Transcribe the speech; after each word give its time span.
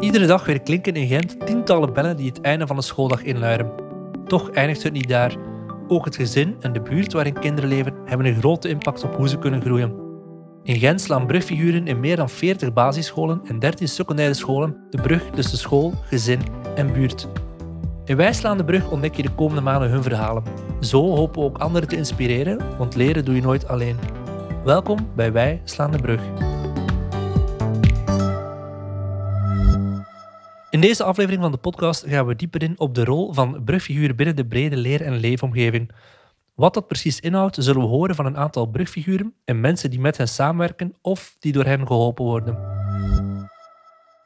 Iedere 0.00 0.26
dag 0.26 0.46
weer 0.46 0.60
klinken 0.60 0.94
in 0.94 1.06
Gent 1.06 1.46
tientallen 1.46 1.92
bellen 1.92 2.16
die 2.16 2.28
het 2.28 2.40
einde 2.40 2.66
van 2.66 2.76
de 2.76 2.82
schooldag 2.82 3.22
inluiden. 3.22 3.70
Toch 4.26 4.50
eindigt 4.50 4.82
het 4.82 4.92
niet 4.92 5.08
daar. 5.08 5.36
Ook 5.88 6.04
het 6.04 6.16
gezin 6.16 6.56
en 6.60 6.72
de 6.72 6.80
buurt 6.80 7.12
waarin 7.12 7.38
kinderen 7.38 7.70
leven 7.70 7.94
hebben 8.04 8.26
een 8.26 8.38
grote 8.38 8.68
impact 8.68 9.04
op 9.04 9.14
hoe 9.14 9.28
ze 9.28 9.38
kunnen 9.38 9.60
groeien. 9.60 9.94
In 10.62 10.78
Gent 10.78 11.00
slaan 11.00 11.26
brugfiguren 11.26 11.86
in 11.86 12.00
meer 12.00 12.16
dan 12.16 12.30
40 12.30 12.72
basisscholen 12.72 13.40
en 13.44 13.58
13 13.58 13.88
secundaire 13.88 14.34
scholen 14.34 14.76
de 14.90 15.02
brug 15.02 15.30
tussen 15.30 15.58
school, 15.58 15.94
gezin 16.04 16.40
en 16.74 16.92
buurt. 16.92 17.28
In 18.04 18.16
Wij 18.16 18.32
slaan 18.32 18.56
de 18.56 18.64
brug 18.64 18.90
ontdek 18.90 19.14
je 19.14 19.22
de 19.22 19.34
komende 19.34 19.62
maanden 19.62 19.90
hun 19.90 20.02
verhalen. 20.02 20.42
Zo 20.80 21.16
hopen 21.16 21.40
we 21.40 21.48
ook 21.48 21.58
anderen 21.58 21.88
te 21.88 21.96
inspireren, 21.96 22.78
want 22.78 22.94
leren 22.94 23.24
doe 23.24 23.34
je 23.34 23.42
nooit 23.42 23.68
alleen. 23.68 23.96
Welkom 24.64 25.08
bij 25.14 25.32
Wij 25.32 25.60
slaan 25.64 25.90
de 25.90 25.98
brug. 25.98 26.20
In 30.70 30.80
deze 30.80 31.04
aflevering 31.04 31.42
van 31.42 31.52
de 31.52 31.58
podcast 31.58 32.04
gaan 32.06 32.26
we 32.26 32.36
dieper 32.36 32.62
in 32.62 32.78
op 32.78 32.94
de 32.94 33.04
rol 33.04 33.32
van 33.32 33.64
brugfiguren 33.64 34.16
binnen 34.16 34.36
de 34.36 34.46
brede 34.46 34.76
leer- 34.76 35.02
en 35.02 35.16
leefomgeving. 35.16 35.90
Wat 36.54 36.74
dat 36.74 36.86
precies 36.86 37.20
inhoudt, 37.20 37.56
zullen 37.60 37.82
we 37.82 37.88
horen 37.88 38.14
van 38.14 38.26
een 38.26 38.36
aantal 38.36 38.66
brugfiguren 38.66 39.34
en 39.44 39.60
mensen 39.60 39.90
die 39.90 40.00
met 40.00 40.16
hen 40.16 40.28
samenwerken 40.28 40.94
of 41.02 41.36
die 41.38 41.52
door 41.52 41.64
hen 41.64 41.86
geholpen 41.86 42.24
worden. 42.24 42.58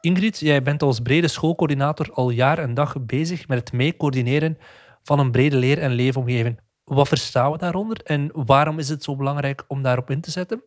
Ingrid, 0.00 0.38
jij 0.38 0.62
bent 0.62 0.82
als 0.82 1.00
brede 1.00 1.28
schoolcoördinator 1.28 2.12
al 2.12 2.30
jaar 2.30 2.58
en 2.58 2.74
dag 2.74 3.00
bezig 3.00 3.48
met 3.48 3.58
het 3.58 3.72
meecoördineren 3.72 4.58
van 5.02 5.18
een 5.18 5.30
brede 5.30 5.56
leer- 5.56 5.78
en 5.78 5.92
leefomgeving. 5.92 6.60
Wat 6.84 7.08
verstaan 7.08 7.52
we 7.52 7.58
daaronder 7.58 8.00
en 8.04 8.30
waarom 8.32 8.78
is 8.78 8.88
het 8.88 9.02
zo 9.02 9.16
belangrijk 9.16 9.64
om 9.68 9.82
daarop 9.82 10.10
in 10.10 10.20
te 10.20 10.30
zetten? 10.30 10.62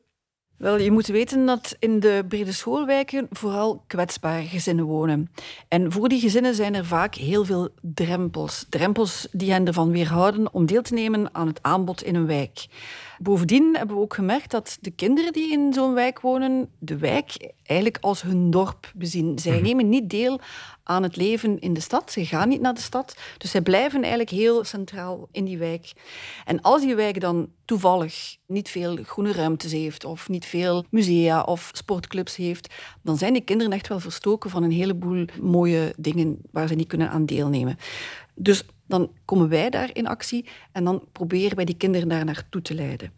Wel, 0.58 0.80
je 0.80 0.92
moet 0.92 1.08
weten 1.08 1.46
dat 1.46 1.76
in 1.80 2.00
de 2.00 2.26
brede 2.28 2.52
schoolwijken 2.52 3.28
vooral 3.32 3.84
kwetsbare 3.88 4.46
gezinnen 4.46 4.86
wonen. 4.86 5.32
En 5.68 5.92
voor 5.92 6.10
die 6.10 6.20
gezinnen 6.20 6.56
zijn 6.56 6.76
er 6.76 6.86
vaak 6.86 7.16
heel 7.16 7.46
veel 7.46 7.70
drempels. 7.82 8.66
Drempels 8.70 9.28
die 9.32 9.52
hen 9.52 9.68
ervan 9.68 9.92
weerhouden 9.92 10.54
om 10.54 10.66
deel 10.66 10.82
te 10.82 10.94
nemen 10.94 11.30
aan 11.32 11.48
het 11.48 11.60
aanbod 11.62 12.04
in 12.04 12.16
een 12.16 12.26
wijk. 12.26 12.66
Bovendien 13.22 13.76
hebben 13.78 13.96
we 13.96 14.02
ook 14.02 14.14
gemerkt 14.14 14.52
dat 14.52 14.78
de 14.82 14.92
kinderen 14.92 15.34
die 15.34 15.52
in 15.52 15.74
zo'n 15.74 15.94
wijk 15.94 16.20
wonen, 16.20 16.70
de 16.80 16.98
wijk 16.98 17.54
eigenlijk 17.64 18.04
als 18.04 18.22
hun 18.22 18.52
dorp 18.52 18.92
bezien. 18.96 19.40
Zij 19.40 19.54
mhm. 19.54 19.64
nemen 19.64 19.90
niet 19.90 20.10
deel 20.10 20.40
aan 20.84 21.04
het 21.04 21.16
leven 21.16 21.60
in 21.60 21.74
de 21.74 21.80
stad. 21.80 22.12
Ze 22.12 22.26
gaan 22.26 22.50
niet 22.50 22.62
naar 22.62 22.74
de 22.74 22.82
stad. 22.82 23.18
Dus 23.38 23.52
zij 23.52 23.62
blijven 23.62 24.00
eigenlijk 24.00 24.30
heel 24.30 24.64
centraal 24.64 25.28
in 25.32 25.46
die 25.46 25.58
wijk. 25.58 25.94
En 26.46 26.62
als 26.62 26.82
die 26.82 26.96
wijk 26.96 27.22
dan 27.22 27.50
toevallig 27.66 28.38
niet 28.46 28.70
veel 28.70 28.98
groene 29.04 29.32
ruimtes 29.32 29.72
heeft, 29.72 30.06
of 30.06 30.30
niet 30.30 30.46
veel 30.46 30.86
musea 30.90 31.44
of 31.44 31.70
sportclubs 31.74 32.36
heeft, 32.36 32.74
dan 33.02 33.18
zijn 33.18 33.34
die 33.34 33.42
kinderen 33.42 33.74
echt 33.74 33.88
wel 33.88 34.00
verstoken 34.00 34.50
van 34.50 34.64
een 34.64 34.72
heleboel 34.72 35.26
mooie 35.42 35.94
dingen 35.98 36.38
waar 36.52 36.68
ze 36.68 36.76
niet 36.76 36.88
kunnen 36.88 37.10
aan 37.10 37.26
deelnemen. 37.26 37.78
Dus 38.36 38.64
dan 38.88 39.12
komen 39.26 39.50
wij 39.50 39.70
daar 39.70 39.90
in 39.94 40.08
actie 40.08 40.46
en 40.72 40.84
dan 40.84 41.04
proberen 41.12 41.56
wij 41.56 41.66
die 41.66 41.78
kinderen 41.78 42.08
daar 42.08 42.26
naartoe 42.26 42.62
te 42.62 42.74
leiden. 42.74 43.12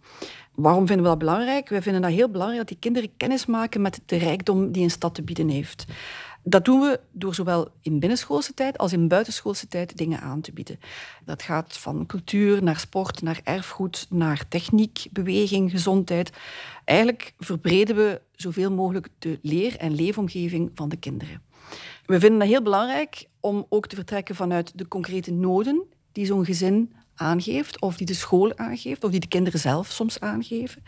Waarom 0.55 0.87
vinden 0.87 1.03
we 1.03 1.09
dat 1.09 1.19
belangrijk? 1.19 1.69
Wij 1.69 1.81
vinden 1.81 2.01
dat 2.01 2.11
heel 2.11 2.29
belangrijk 2.29 2.59
dat 2.59 2.69
die 2.69 2.79
kinderen 2.79 3.09
kennis 3.17 3.45
maken 3.45 3.81
met 3.81 4.01
de 4.05 4.17
rijkdom 4.17 4.71
die 4.71 4.83
een 4.83 4.89
stad 4.89 5.15
te 5.15 5.21
bieden 5.21 5.49
heeft. 5.49 5.85
Dat 6.43 6.65
doen 6.65 6.79
we 6.79 6.99
door 7.11 7.35
zowel 7.35 7.67
in 7.81 7.99
binnenschoolse 7.99 8.53
tijd 8.53 8.77
als 8.77 8.93
in 8.93 9.07
buitenschoolse 9.07 9.67
tijd 9.67 9.97
dingen 9.97 10.19
aan 10.19 10.41
te 10.41 10.51
bieden. 10.51 10.79
Dat 11.25 11.41
gaat 11.41 11.77
van 11.77 12.05
cultuur 12.05 12.63
naar 12.63 12.79
sport, 12.79 13.21
naar 13.21 13.39
erfgoed, 13.43 14.07
naar 14.09 14.47
techniek, 14.47 15.05
beweging, 15.11 15.71
gezondheid. 15.71 16.31
Eigenlijk 16.85 17.33
verbreden 17.39 17.95
we 17.95 18.21
zoveel 18.35 18.71
mogelijk 18.71 19.07
de 19.19 19.39
leer- 19.41 19.77
en 19.77 19.95
leefomgeving 19.95 20.71
van 20.75 20.89
de 20.89 20.97
kinderen. 20.97 21.41
We 22.07 22.19
vinden 22.19 22.39
dat 22.39 22.47
heel 22.47 22.61
belangrijk 22.61 23.27
om 23.39 23.65
ook 23.69 23.87
te 23.87 23.95
vertrekken 23.95 24.35
vanuit 24.35 24.77
de 24.77 24.87
concrete 24.87 25.31
noden 25.31 25.83
die 26.11 26.25
zo'n 26.25 26.45
gezin 26.45 26.93
aangeeft, 27.15 27.81
of 27.81 27.97
die 27.97 28.07
de 28.07 28.13
school 28.13 28.57
aangeeft, 28.57 29.03
of 29.03 29.11
die 29.11 29.19
de 29.19 29.27
kinderen 29.27 29.59
zelf 29.59 29.91
soms 29.91 30.19
aangeven. 30.19 30.83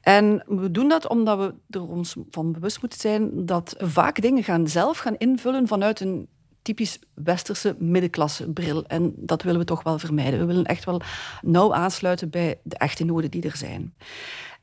En 0.00 0.44
we 0.46 0.70
doen 0.70 0.88
dat 0.88 1.08
omdat 1.08 1.38
we 1.38 1.54
er 1.70 1.88
ons 1.88 2.16
van 2.30 2.52
bewust 2.52 2.80
moeten 2.80 3.00
zijn 3.00 3.46
dat 3.46 3.74
vaak 3.78 4.22
dingen 4.22 4.44
gaan 4.44 4.68
zelf 4.68 4.98
gaan 4.98 5.16
invullen 5.16 5.68
vanuit 5.68 6.00
een 6.00 6.28
typisch 6.62 6.98
westerse 7.14 7.76
middenklasse 7.78 8.50
bril. 8.50 8.84
En 8.84 9.12
dat 9.16 9.42
willen 9.42 9.60
we 9.60 9.66
toch 9.66 9.82
wel 9.82 9.98
vermijden. 9.98 10.38
We 10.38 10.44
willen 10.44 10.64
echt 10.64 10.84
wel 10.84 11.00
nauw 11.42 11.74
aansluiten 11.74 12.30
bij 12.30 12.58
de 12.62 12.76
echte 12.76 13.04
noden 13.04 13.30
die 13.30 13.42
er 13.42 13.56
zijn. 13.56 13.94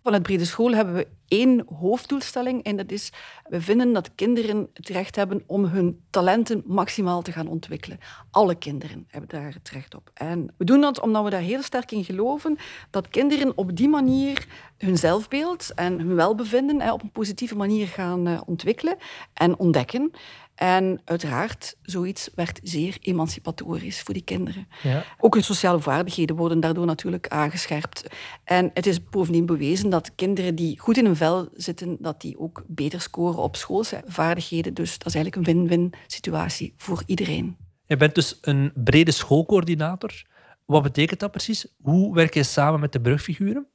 Van 0.07 0.15
het 0.15 0.25
brede 0.25 0.45
school 0.45 0.73
hebben 0.73 0.93
we 0.93 1.07
één 1.27 1.65
hoofddoelstelling 1.79 2.63
en 2.63 2.77
dat 2.77 2.91
is, 2.91 3.11
we 3.49 3.61
vinden 3.61 3.93
dat 3.93 4.15
kinderen 4.15 4.69
het 4.73 4.89
recht 4.89 5.15
hebben 5.15 5.43
om 5.45 5.65
hun 5.65 6.01
talenten 6.09 6.63
maximaal 6.65 7.21
te 7.21 7.31
gaan 7.31 7.47
ontwikkelen. 7.47 7.99
Alle 8.31 8.55
kinderen 8.55 9.07
hebben 9.07 9.39
daar 9.39 9.53
het 9.53 9.69
recht 9.69 9.95
op. 9.95 10.11
En 10.13 10.53
we 10.57 10.65
doen 10.65 10.81
dat 10.81 10.99
omdat 10.99 11.23
we 11.23 11.29
daar 11.29 11.41
heel 11.41 11.61
sterk 11.61 11.91
in 11.91 12.03
geloven 12.03 12.57
dat 12.89 13.07
kinderen 13.07 13.57
op 13.57 13.75
die 13.75 13.89
manier 13.89 14.47
hun 14.77 14.97
zelfbeeld 14.97 15.73
en 15.73 15.99
hun 15.99 16.15
welbevinden 16.15 16.91
op 16.91 17.01
een 17.01 17.11
positieve 17.11 17.55
manier 17.55 17.87
gaan 17.87 18.27
eh, 18.27 18.41
ontwikkelen 18.45 18.97
en 19.33 19.57
ontdekken. 19.57 20.11
En 20.57 21.01
uiteraard, 21.05 21.75
zoiets 21.81 22.29
werd 22.35 22.59
zeer 22.63 22.97
emancipatorisch 23.01 24.01
voor 24.01 24.13
die 24.13 24.23
kinderen. 24.23 24.67
Ja. 24.83 25.03
Ook 25.19 25.33
hun 25.33 25.43
sociale 25.43 25.79
vaardigheden 25.79 26.35
worden 26.35 26.59
daardoor 26.59 26.85
natuurlijk 26.85 27.27
aangescherpt. 27.27 28.07
En 28.43 28.71
het 28.73 28.85
is 28.85 29.03
bovendien 29.03 29.45
bewezen 29.45 29.89
dat 29.89 30.15
kinderen 30.15 30.55
die 30.55 30.79
goed 30.79 30.97
in 30.97 31.05
hun 31.05 31.15
vel 31.15 31.49
zitten, 31.53 31.97
dat 31.99 32.21
die 32.21 32.39
ook 32.39 32.63
beter 32.67 33.01
scoren 33.01 33.39
op 33.39 33.55
schoolse 33.55 34.01
vaardigheden. 34.05 34.73
Dus 34.73 34.97
dat 34.97 35.07
is 35.07 35.15
eigenlijk 35.15 35.47
een 35.47 35.53
win-win 35.53 35.93
situatie 36.07 36.73
voor 36.77 37.03
iedereen. 37.05 37.57
Je 37.85 37.97
bent 37.97 38.15
dus 38.15 38.37
een 38.41 38.71
brede 38.75 39.11
schoolcoördinator. 39.11 40.23
Wat 40.65 40.83
betekent 40.83 41.19
dat 41.19 41.31
precies? 41.31 41.67
Hoe 41.81 42.15
werk 42.15 42.33
je 42.33 42.43
samen 42.43 42.79
met 42.79 42.91
de 42.91 43.01
brugfiguren? 43.01 43.67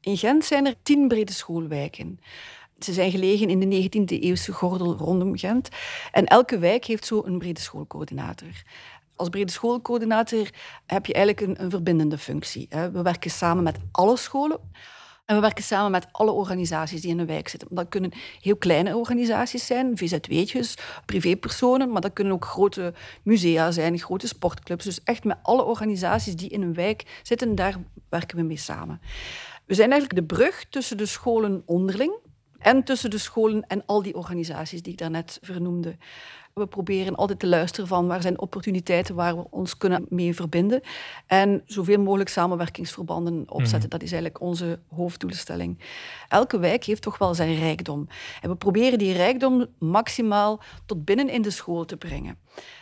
In 0.00 0.16
Gent 0.16 0.44
zijn 0.44 0.66
er 0.66 0.74
tien 0.82 1.08
brede 1.08 1.32
schoolwijken. 1.32 2.18
Ze 2.78 2.92
zijn 2.92 3.10
gelegen 3.10 3.48
in 3.48 3.60
de 3.60 3.82
19e 3.82 4.22
eeuwse 4.22 4.52
gordel 4.52 4.96
rondom 4.96 5.38
Gent. 5.38 5.68
En 6.12 6.24
elke 6.24 6.58
wijk 6.58 6.84
heeft 6.84 7.06
zo 7.06 7.22
een 7.24 7.38
brede 7.38 7.60
schoolcoördinator. 7.60 8.62
Als 9.16 9.28
brede 9.28 9.50
schoolcoördinator 9.50 10.50
heb 10.86 11.06
je 11.06 11.12
eigenlijk 11.12 11.46
een, 11.46 11.64
een 11.64 11.70
verbindende 11.70 12.18
functie. 12.18 12.68
We 12.68 13.02
werken 13.02 13.30
samen 13.30 13.62
met 13.62 13.76
alle 13.92 14.16
scholen. 14.16 14.60
En 15.26 15.34
we 15.34 15.40
werken 15.40 15.64
samen 15.64 15.90
met 15.90 16.06
alle 16.12 16.30
organisaties 16.30 17.00
die 17.00 17.10
in 17.10 17.18
een 17.18 17.26
wijk 17.26 17.48
zitten. 17.48 17.68
Dat 17.70 17.88
kunnen 17.88 18.12
heel 18.40 18.56
kleine 18.56 18.96
organisaties 18.96 19.66
zijn, 19.66 19.96
VZW'tjes, 19.96 20.78
privépersonen, 21.06 21.90
maar 21.90 22.00
dat 22.00 22.12
kunnen 22.12 22.32
ook 22.32 22.44
grote 22.44 22.94
musea 23.22 23.70
zijn, 23.70 23.98
grote 23.98 24.26
sportclubs. 24.26 24.84
Dus 24.84 25.02
echt 25.04 25.24
met 25.24 25.36
alle 25.42 25.64
organisaties 25.64 26.36
die 26.36 26.48
in 26.48 26.62
een 26.62 26.74
wijk 26.74 27.20
zitten, 27.22 27.54
daar 27.54 27.76
werken 28.08 28.36
we 28.36 28.42
mee 28.42 28.56
samen. 28.56 29.00
We 29.64 29.74
zijn 29.74 29.90
eigenlijk 29.90 30.28
de 30.28 30.34
brug 30.34 30.64
tussen 30.70 30.96
de 30.96 31.06
scholen 31.06 31.62
onderling 31.64 32.24
en 32.58 32.84
tussen 32.84 33.10
de 33.10 33.18
scholen 33.18 33.66
en 33.66 33.82
al 33.86 34.02
die 34.02 34.14
organisaties 34.14 34.82
die 34.82 34.92
ik 34.92 34.98
daarnet 34.98 35.38
vernoemde. 35.42 35.96
We 36.54 36.66
proberen 36.66 37.14
altijd 37.14 37.38
te 37.38 37.46
luisteren 37.46 37.88
van 37.88 38.06
waar 38.06 38.22
zijn 38.22 38.40
opportuniteiten 38.40 39.14
waar 39.14 39.36
we 39.36 39.46
ons 39.50 39.76
kunnen 39.76 40.06
mee 40.08 40.34
verbinden. 40.34 40.80
En 41.26 41.62
zoveel 41.66 42.00
mogelijk 42.00 42.28
samenwerkingsverbanden 42.28 43.44
opzetten. 43.48 43.78
Mhm. 43.78 43.88
Dat 43.88 44.02
is 44.02 44.12
eigenlijk 44.12 44.40
onze 44.40 44.78
hoofddoelstelling. 44.94 45.78
Elke 46.28 46.58
wijk 46.58 46.84
heeft 46.84 47.02
toch 47.02 47.18
wel 47.18 47.34
zijn 47.34 47.58
rijkdom. 47.58 48.06
En 48.40 48.50
we 48.50 48.56
proberen 48.56 48.98
die 48.98 49.12
rijkdom 49.12 49.66
maximaal 49.78 50.60
tot 50.86 51.04
binnen 51.04 51.28
in 51.28 51.42
de 51.42 51.50
school 51.50 51.84
te 51.84 51.96
brengen. 51.96 52.38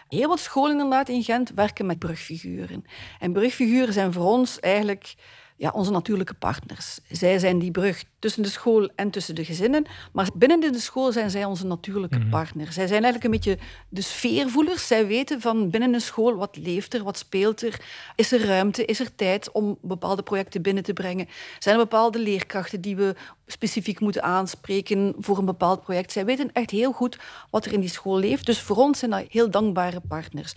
Heel 0.09 0.29
wat 0.29 0.41
scholen 0.41 0.73
inderdaad 0.73 1.09
in 1.09 1.23
Gent 1.23 1.51
werken 1.55 1.87
met 1.87 1.99
brugfiguren. 1.99 2.85
En 3.19 3.33
brugfiguren 3.33 3.93
zijn 3.93 4.13
voor 4.13 4.25
ons 4.25 4.61
eigenlijk 4.61 5.15
ja, 5.57 5.71
onze 5.71 5.91
natuurlijke 5.91 6.35
partners. 6.35 6.99
Zij 7.09 7.39
zijn 7.39 7.59
die 7.59 7.71
brug 7.71 8.05
tussen 8.19 8.43
de 8.43 8.49
school 8.49 8.89
en 8.95 9.11
tussen 9.11 9.35
de 9.35 9.45
gezinnen. 9.45 9.87
Maar 10.13 10.29
binnen 10.35 10.61
de 10.61 10.79
school 10.79 11.13
zijn 11.13 11.31
zij 11.31 11.45
onze 11.45 11.67
natuurlijke 11.67 12.19
mm 12.19 12.31
partners. 12.31 12.75
Zij 12.75 12.87
zijn 12.87 13.03
eigenlijk 13.03 13.25
een 13.25 13.41
beetje 13.41 13.65
de 13.89 14.01
sfeervoelers. 14.01 14.87
Zij 14.87 15.07
weten 15.07 15.41
van 15.41 15.71
binnen 15.71 15.95
een 15.95 16.01
school 16.01 16.37
wat 16.37 16.57
leeft 16.57 16.95
er, 16.95 17.03
wat 17.03 17.19
speelt 17.19 17.63
er. 17.63 17.81
Is 18.17 18.33
er 18.33 18.47
ruimte, 18.47 18.85
is 18.85 19.01
er 19.01 19.15
tijd 19.15 19.53
om 19.53 19.79
bepaalde 19.83 20.23
projecten 20.23 20.63
binnen 20.63 20.83
te 20.83 20.93
brengen? 20.93 21.29
Zijn 21.59 21.75
er 21.77 21.83
bepaalde 21.83 22.19
leerkrachten 22.19 22.81
die 22.81 22.97
we 22.97 23.15
specifiek 23.47 24.01
moeten 24.01 24.23
aanspreken 24.23 25.15
voor 25.19 25.39
een 25.39 25.45
bepaald 25.45 25.83
project? 25.83 26.13
Zij 26.13 26.25
weten 26.25 26.53
echt 26.53 26.71
heel 26.71 26.93
goed 26.93 27.19
wat 27.51 27.65
er 27.65 27.73
in 27.73 27.81
die 27.81 27.89
school 27.89 28.19
leeft. 28.19 28.47
Dus 28.47 28.61
voor 28.61 28.77
ons 28.77 28.99
zijn 28.99 29.11
dat 29.11 29.25
heel 29.29 29.51
dankbare 29.51 30.01
partners. 30.09 30.55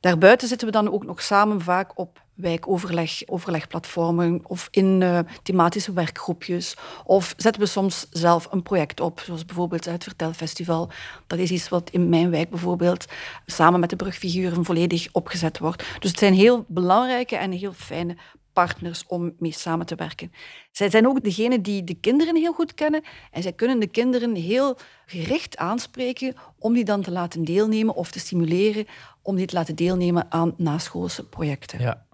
Daarbuiten 0.00 0.48
zitten 0.48 0.66
we 0.66 0.72
dan 0.72 0.92
ook 0.92 1.04
nog 1.04 1.22
samen 1.22 1.60
vaak 1.60 1.98
op 1.98 2.22
wijkoverleg, 2.40 3.22
overlegplatformen 3.26 4.40
of 4.42 4.68
in 4.70 5.00
uh, 5.00 5.18
thematische 5.42 5.92
werkgroepjes. 5.92 6.76
Of 7.04 7.34
zetten 7.36 7.62
we 7.62 7.68
soms 7.68 8.06
zelf 8.10 8.48
een 8.50 8.62
project 8.62 9.00
op, 9.00 9.20
zoals 9.20 9.44
bijvoorbeeld 9.44 9.84
het 9.84 10.04
Vertelfestival. 10.04 10.90
Dat 11.26 11.38
is 11.38 11.50
iets 11.50 11.68
wat 11.68 11.90
in 11.90 12.08
mijn 12.08 12.30
wijk 12.30 12.50
bijvoorbeeld 12.50 13.04
samen 13.46 13.80
met 13.80 13.90
de 13.90 13.96
brugfiguren 13.96 14.64
volledig 14.64 15.08
opgezet 15.12 15.58
wordt. 15.58 15.84
Dus 15.98 16.10
het 16.10 16.18
zijn 16.18 16.34
heel 16.34 16.64
belangrijke 16.68 17.36
en 17.36 17.52
heel 17.52 17.72
fijne 17.72 18.16
partners 18.52 19.04
om 19.06 19.34
mee 19.38 19.52
samen 19.52 19.86
te 19.86 19.94
werken. 19.94 20.32
Zij 20.70 20.90
zijn 20.90 21.06
ook 21.06 21.24
degene 21.24 21.60
die 21.60 21.84
de 21.84 21.94
kinderen 21.94 22.36
heel 22.36 22.52
goed 22.52 22.74
kennen 22.74 23.02
en 23.30 23.42
zij 23.42 23.52
kunnen 23.52 23.80
de 23.80 23.86
kinderen 23.86 24.34
heel 24.34 24.76
gericht 25.06 25.56
aanspreken 25.56 26.34
om 26.58 26.72
die 26.72 26.84
dan 26.84 27.02
te 27.02 27.10
laten 27.10 27.44
deelnemen 27.44 27.94
of 27.94 28.10
te 28.10 28.18
stimuleren 28.18 28.86
om 29.22 29.36
die 29.36 29.46
te 29.46 29.54
laten 29.54 29.74
deelnemen 29.74 30.26
aan 30.28 30.54
naschoolse 30.56 31.24
projecten. 31.24 31.80
Ja. 31.80 32.06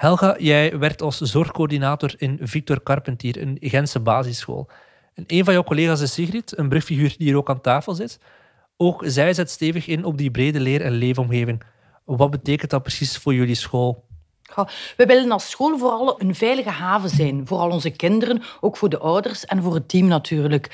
Helga, 0.00 0.36
jij 0.38 0.78
werkt 0.78 1.02
als 1.02 1.20
zorgcoördinator 1.20 2.14
in 2.16 2.38
Victor 2.42 2.82
Carpentier, 2.82 3.42
een 3.42 3.58
Gentse 3.60 4.00
basisschool. 4.00 4.68
En 5.14 5.24
een 5.26 5.44
van 5.44 5.52
jouw 5.52 5.62
collega's 5.62 6.00
is 6.00 6.12
Sigrid, 6.12 6.58
een 6.58 6.68
brugfiguur 6.68 7.14
die 7.18 7.26
hier 7.26 7.36
ook 7.36 7.48
aan 7.50 7.60
tafel 7.60 7.94
zit. 7.94 8.20
Ook 8.76 9.02
zij 9.06 9.34
zet 9.34 9.50
stevig 9.50 9.86
in 9.86 10.04
op 10.04 10.18
die 10.18 10.30
brede 10.30 10.60
leer- 10.60 10.80
en 10.80 10.92
leefomgeving. 10.92 11.62
Wat 12.04 12.30
betekent 12.30 12.70
dat 12.70 12.82
precies 12.82 13.18
voor 13.18 13.34
jullie 13.34 13.54
school? 13.54 14.04
We 14.96 15.06
willen 15.06 15.32
als 15.32 15.50
school 15.50 15.78
vooral 15.78 16.20
een 16.20 16.34
veilige 16.34 16.70
haven 16.70 17.10
zijn. 17.10 17.46
Voor 17.46 17.58
al 17.58 17.70
onze 17.70 17.90
kinderen, 17.90 18.42
ook 18.60 18.76
voor 18.76 18.88
de 18.88 18.98
ouders 18.98 19.44
en 19.44 19.62
voor 19.62 19.74
het 19.74 19.88
team 19.88 20.06
natuurlijk. 20.06 20.68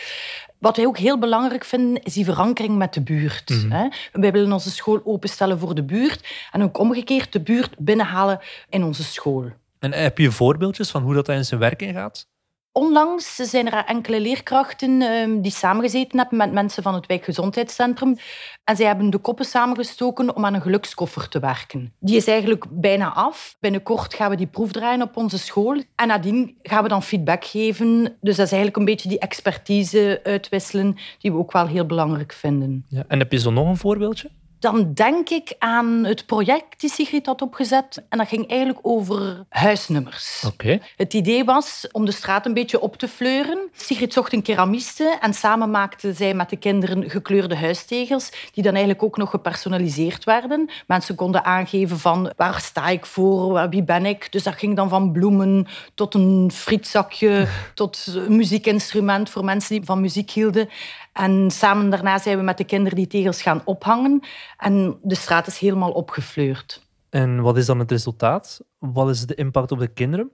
Wat 0.58 0.76
wij 0.76 0.86
ook 0.86 0.98
heel 0.98 1.18
belangrijk 1.18 1.64
vinden, 1.64 2.02
is 2.02 2.12
die 2.12 2.24
verankering 2.24 2.76
met 2.76 2.94
de 2.94 3.02
buurt. 3.02 3.50
Mm 3.50 3.90
Wij 4.12 4.32
willen 4.32 4.52
onze 4.52 4.70
school 4.70 5.00
openstellen 5.04 5.58
voor 5.58 5.74
de 5.74 5.84
buurt 5.84 6.26
en 6.52 6.62
ook 6.62 6.78
omgekeerd 6.78 7.32
de 7.32 7.40
buurt 7.40 7.78
binnenhalen 7.78 8.40
in 8.68 8.82
onze 8.82 9.04
school. 9.04 9.50
En 9.78 9.92
heb 9.92 10.18
je 10.18 10.30
voorbeeldjes 10.30 10.90
van 10.90 11.02
hoe 11.02 11.14
dat 11.14 11.28
in 11.28 11.44
zijn 11.44 11.60
werking 11.60 11.94
gaat? 11.94 12.28
Onlangs 12.76 13.34
zijn 13.36 13.72
er 13.72 13.84
enkele 13.84 14.20
leerkrachten 14.20 15.02
um, 15.02 15.40
die 15.40 15.52
samengezeten 15.52 16.18
hebben 16.18 16.38
met 16.38 16.52
mensen 16.52 16.82
van 16.82 16.94
het 16.94 17.06
wijkgezondheidscentrum. 17.06 18.16
En 18.64 18.76
zij 18.76 18.86
hebben 18.86 19.10
de 19.10 19.18
koppen 19.18 19.44
samengestoken 19.44 20.36
om 20.36 20.44
aan 20.44 20.54
een 20.54 20.60
gelukskoffer 20.60 21.28
te 21.28 21.38
werken. 21.38 21.92
Die 22.00 22.16
is 22.16 22.26
eigenlijk 22.26 22.64
bijna 22.70 23.12
af. 23.12 23.56
Binnenkort 23.60 24.14
gaan 24.14 24.30
we 24.30 24.36
die 24.36 24.46
proef 24.46 24.72
draaien 24.72 25.02
op 25.02 25.16
onze 25.16 25.38
school. 25.38 25.82
En 25.94 26.08
nadien 26.08 26.56
gaan 26.62 26.82
we 26.82 26.88
dan 26.88 27.02
feedback 27.02 27.44
geven. 27.44 28.16
Dus 28.20 28.36
dat 28.36 28.46
is 28.46 28.52
eigenlijk 28.52 28.76
een 28.76 28.84
beetje 28.84 29.08
die 29.08 29.18
expertise 29.18 30.20
uitwisselen 30.22 30.96
die 31.18 31.32
we 31.32 31.38
ook 31.38 31.52
wel 31.52 31.66
heel 31.66 31.86
belangrijk 31.86 32.32
vinden. 32.32 32.84
Ja, 32.88 33.04
en 33.08 33.18
heb 33.18 33.32
je 33.32 33.38
zo 33.38 33.50
nog 33.50 33.68
een 33.68 33.76
voorbeeldje? 33.76 34.30
Dan 34.58 34.92
denk 34.94 35.28
ik 35.28 35.54
aan 35.58 36.04
het 36.04 36.26
project 36.26 36.80
die 36.80 36.90
Sigrid 36.90 37.26
had 37.26 37.42
opgezet. 37.42 38.04
En 38.08 38.18
dat 38.18 38.28
ging 38.28 38.48
eigenlijk 38.48 38.80
over 38.82 39.44
huisnummers. 39.48 40.44
Okay. 40.46 40.82
Het 40.96 41.14
idee 41.14 41.44
was 41.44 41.88
om 41.92 42.04
de 42.04 42.12
straat 42.12 42.46
een 42.46 42.54
beetje 42.54 42.80
op 42.80 42.96
te 42.96 43.08
fleuren. 43.08 43.68
Sigrid 43.72 44.12
zocht 44.12 44.32
een 44.32 44.42
keramiste 44.42 45.18
en 45.20 45.34
samen 45.34 45.70
maakte 45.70 46.12
zij 46.12 46.34
met 46.34 46.50
de 46.50 46.56
kinderen 46.56 47.10
gekleurde 47.10 47.56
huistegels, 47.56 48.30
die 48.52 48.62
dan 48.62 48.72
eigenlijk 48.72 49.02
ook 49.02 49.16
nog 49.16 49.30
gepersonaliseerd 49.30 50.24
werden. 50.24 50.70
Mensen 50.86 51.14
konden 51.14 51.44
aangeven 51.44 51.98
van 51.98 52.32
waar 52.36 52.60
sta 52.60 52.88
ik 52.88 53.06
voor, 53.06 53.68
wie 53.68 53.84
ben 53.84 54.06
ik. 54.06 54.32
Dus 54.32 54.42
dat 54.42 54.54
ging 54.54 54.76
dan 54.76 54.88
van 54.88 55.12
bloemen 55.12 55.66
tot 55.94 56.14
een 56.14 56.50
frietzakje, 56.54 57.48
tot 57.74 58.06
een 58.14 58.36
muziekinstrument 58.36 59.30
voor 59.30 59.44
mensen 59.44 59.76
die 59.76 59.84
van 59.84 60.00
muziek 60.00 60.30
hielden. 60.30 60.68
En 61.12 61.50
samen 61.50 61.90
daarna 61.90 62.18
zijn 62.18 62.38
we 62.38 62.42
met 62.42 62.58
de 62.58 62.64
kinderen 62.64 62.96
die 62.98 63.06
tegels 63.06 63.42
gaan 63.42 63.62
ophangen. 63.64 64.22
En 64.56 64.98
de 65.02 65.14
straat 65.14 65.46
is 65.46 65.58
helemaal 65.58 65.92
opgefleurd. 65.92 66.86
En 67.10 67.40
wat 67.40 67.56
is 67.56 67.66
dan 67.66 67.78
het 67.78 67.90
resultaat? 67.90 68.60
Wat 68.78 69.08
is 69.08 69.26
de 69.26 69.34
impact 69.34 69.72
op 69.72 69.78
de 69.78 69.88
kinderen? 69.88 70.30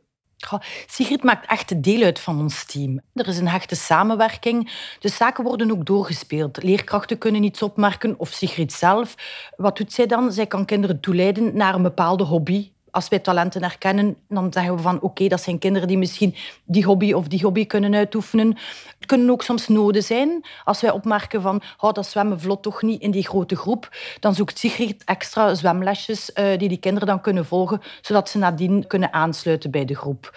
Sigrid 0.87 1.23
maakt 1.23 1.47
echt 1.47 1.83
deel 1.83 2.03
uit 2.03 2.21
van 2.21 2.39
ons 2.39 2.65
team. 2.65 3.01
Er 3.15 3.29
is 3.29 3.39
een 3.39 3.49
hechte 3.49 3.75
samenwerking. 3.75 4.73
De 5.01 5.09
zaken 5.09 5.45
worden 5.45 5.71
ook 5.71 5.87
doorgespeeld. 5.87 6.63
Leerkrachten 6.63 7.19
kunnen 7.19 7.43
iets 7.43 7.63
opmerken, 7.63 8.19
of 8.19 8.29
Sigrid 8.29 8.73
zelf. 8.73 9.15
Wat 9.57 9.77
doet 9.77 9.93
zij 9.93 10.07
dan? 10.07 10.33
Zij 10.33 10.47
kan 10.47 10.65
kinderen 10.65 11.01
toeleiden 11.01 11.57
naar 11.57 11.75
een 11.75 11.83
bepaalde 11.83 12.25
hobby 12.25 12.72
als 12.93 13.09
wij 13.09 13.19
talenten 13.19 13.63
herkennen, 13.63 14.17
dan 14.29 14.53
zeggen 14.53 14.77
we 14.77 14.83
van 14.83 15.01
oké, 15.01 15.29
dat 15.29 15.41
zijn 15.41 15.59
kinderen 15.59 15.89
die 15.89 15.99
misschien 15.99 16.35
die 16.65 16.85
hobby 16.85 17.13
of 17.13 17.29
die 17.29 17.43
hobby 17.43 17.67
kunnen 17.67 17.95
uitoefenen. 17.95 18.57
Het 18.99 19.07
kunnen 19.07 19.31
ook 19.31 19.43
soms 19.43 19.69
noden 19.69 20.03
zijn. 20.03 20.45
Als 20.65 20.81
wij 20.81 20.91
opmerken 20.91 21.43
van 21.43 21.63
oh, 21.79 21.93
dat 21.93 22.07
zwemmen 22.07 22.41
vlot 22.41 22.63
toch 22.63 22.83
niet 22.83 23.01
in 23.03 23.11
die 23.11 23.27
grote 23.27 23.57
groep, 23.57 23.97
dan 24.21 24.35
zoekt 24.35 24.59
Sigrid 24.59 25.05
extra 25.05 25.55
zwemlesjes 25.55 26.31
uh, 26.35 26.59
die 26.59 26.69
die 26.69 26.79
kinderen 26.79 27.09
dan 27.09 27.21
kunnen 27.21 27.47
volgen, 27.47 27.81
zodat 28.01 28.29
ze 28.29 28.39
nadien 28.39 28.87
kunnen 28.87 29.13
aansluiten 29.13 29.71
bij 29.71 29.85
de 29.85 29.97
groep. 29.97 30.37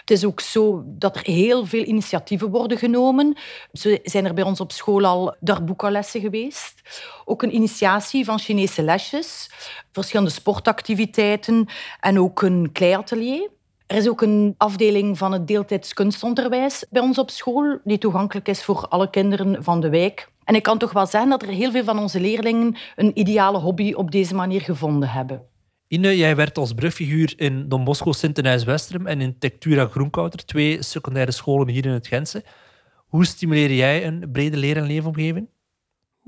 Het 0.00 0.10
is 0.10 0.24
ook 0.24 0.40
zo 0.40 0.82
dat 0.86 1.16
er 1.16 1.22
heel 1.22 1.66
veel 1.66 1.84
initiatieven 1.84 2.50
worden 2.50 2.78
genomen. 2.78 3.36
Zo 3.72 3.96
zijn 4.02 4.24
er 4.24 4.34
bij 4.34 4.44
ons 4.44 4.60
op 4.60 4.72
school 4.72 5.04
al 5.04 5.36
darbuka-lessen 5.40 6.20
geweest. 6.20 6.74
Ook 7.24 7.42
een 7.42 7.54
initiatie 7.54 8.24
van 8.24 8.38
Chinese 8.38 8.82
lesjes, 8.82 9.50
verschillende 9.96 10.32
sportactiviteiten 10.32 11.66
en 12.00 12.18
ook 12.18 12.42
een 12.42 12.72
kleiatelier. 12.72 13.48
Er 13.86 13.96
is 13.96 14.08
ook 14.08 14.22
een 14.22 14.54
afdeling 14.58 15.18
van 15.18 15.32
het 15.32 15.46
deeltijds 15.46 15.92
kunstonderwijs 15.92 16.84
bij 16.90 17.02
ons 17.02 17.18
op 17.18 17.30
school, 17.30 17.78
die 17.84 17.98
toegankelijk 17.98 18.48
is 18.48 18.64
voor 18.64 18.88
alle 18.88 19.10
kinderen 19.10 19.64
van 19.64 19.80
de 19.80 19.88
wijk. 19.88 20.28
En 20.44 20.54
ik 20.54 20.62
kan 20.62 20.78
toch 20.78 20.92
wel 20.92 21.06
zeggen 21.06 21.30
dat 21.30 21.42
er 21.42 21.48
heel 21.48 21.70
veel 21.70 21.84
van 21.84 21.98
onze 21.98 22.20
leerlingen 22.20 22.76
een 22.96 23.18
ideale 23.18 23.58
hobby 23.58 23.92
op 23.92 24.10
deze 24.10 24.34
manier 24.34 24.60
gevonden 24.60 25.08
hebben. 25.08 25.42
Ine, 25.88 26.16
jij 26.16 26.36
werkt 26.36 26.58
als 26.58 26.72
brugfiguur 26.72 27.34
in 27.36 27.68
Don 27.68 27.84
Bosco 27.84 28.12
Sint-Denijs-Westrum 28.12 29.06
en 29.06 29.20
in 29.20 29.38
Tectura 29.38 29.86
Groenkouter, 29.86 30.44
twee 30.44 30.82
secundaire 30.82 31.32
scholen 31.32 31.68
hier 31.68 31.86
in 31.86 31.92
het 31.92 32.06
Gentse. 32.06 32.44
Hoe 33.06 33.24
stimuleer 33.24 33.72
jij 33.72 34.06
een 34.06 34.28
brede 34.32 34.56
leer- 34.56 34.76
en 34.76 34.86
leefomgeving? 34.86 35.48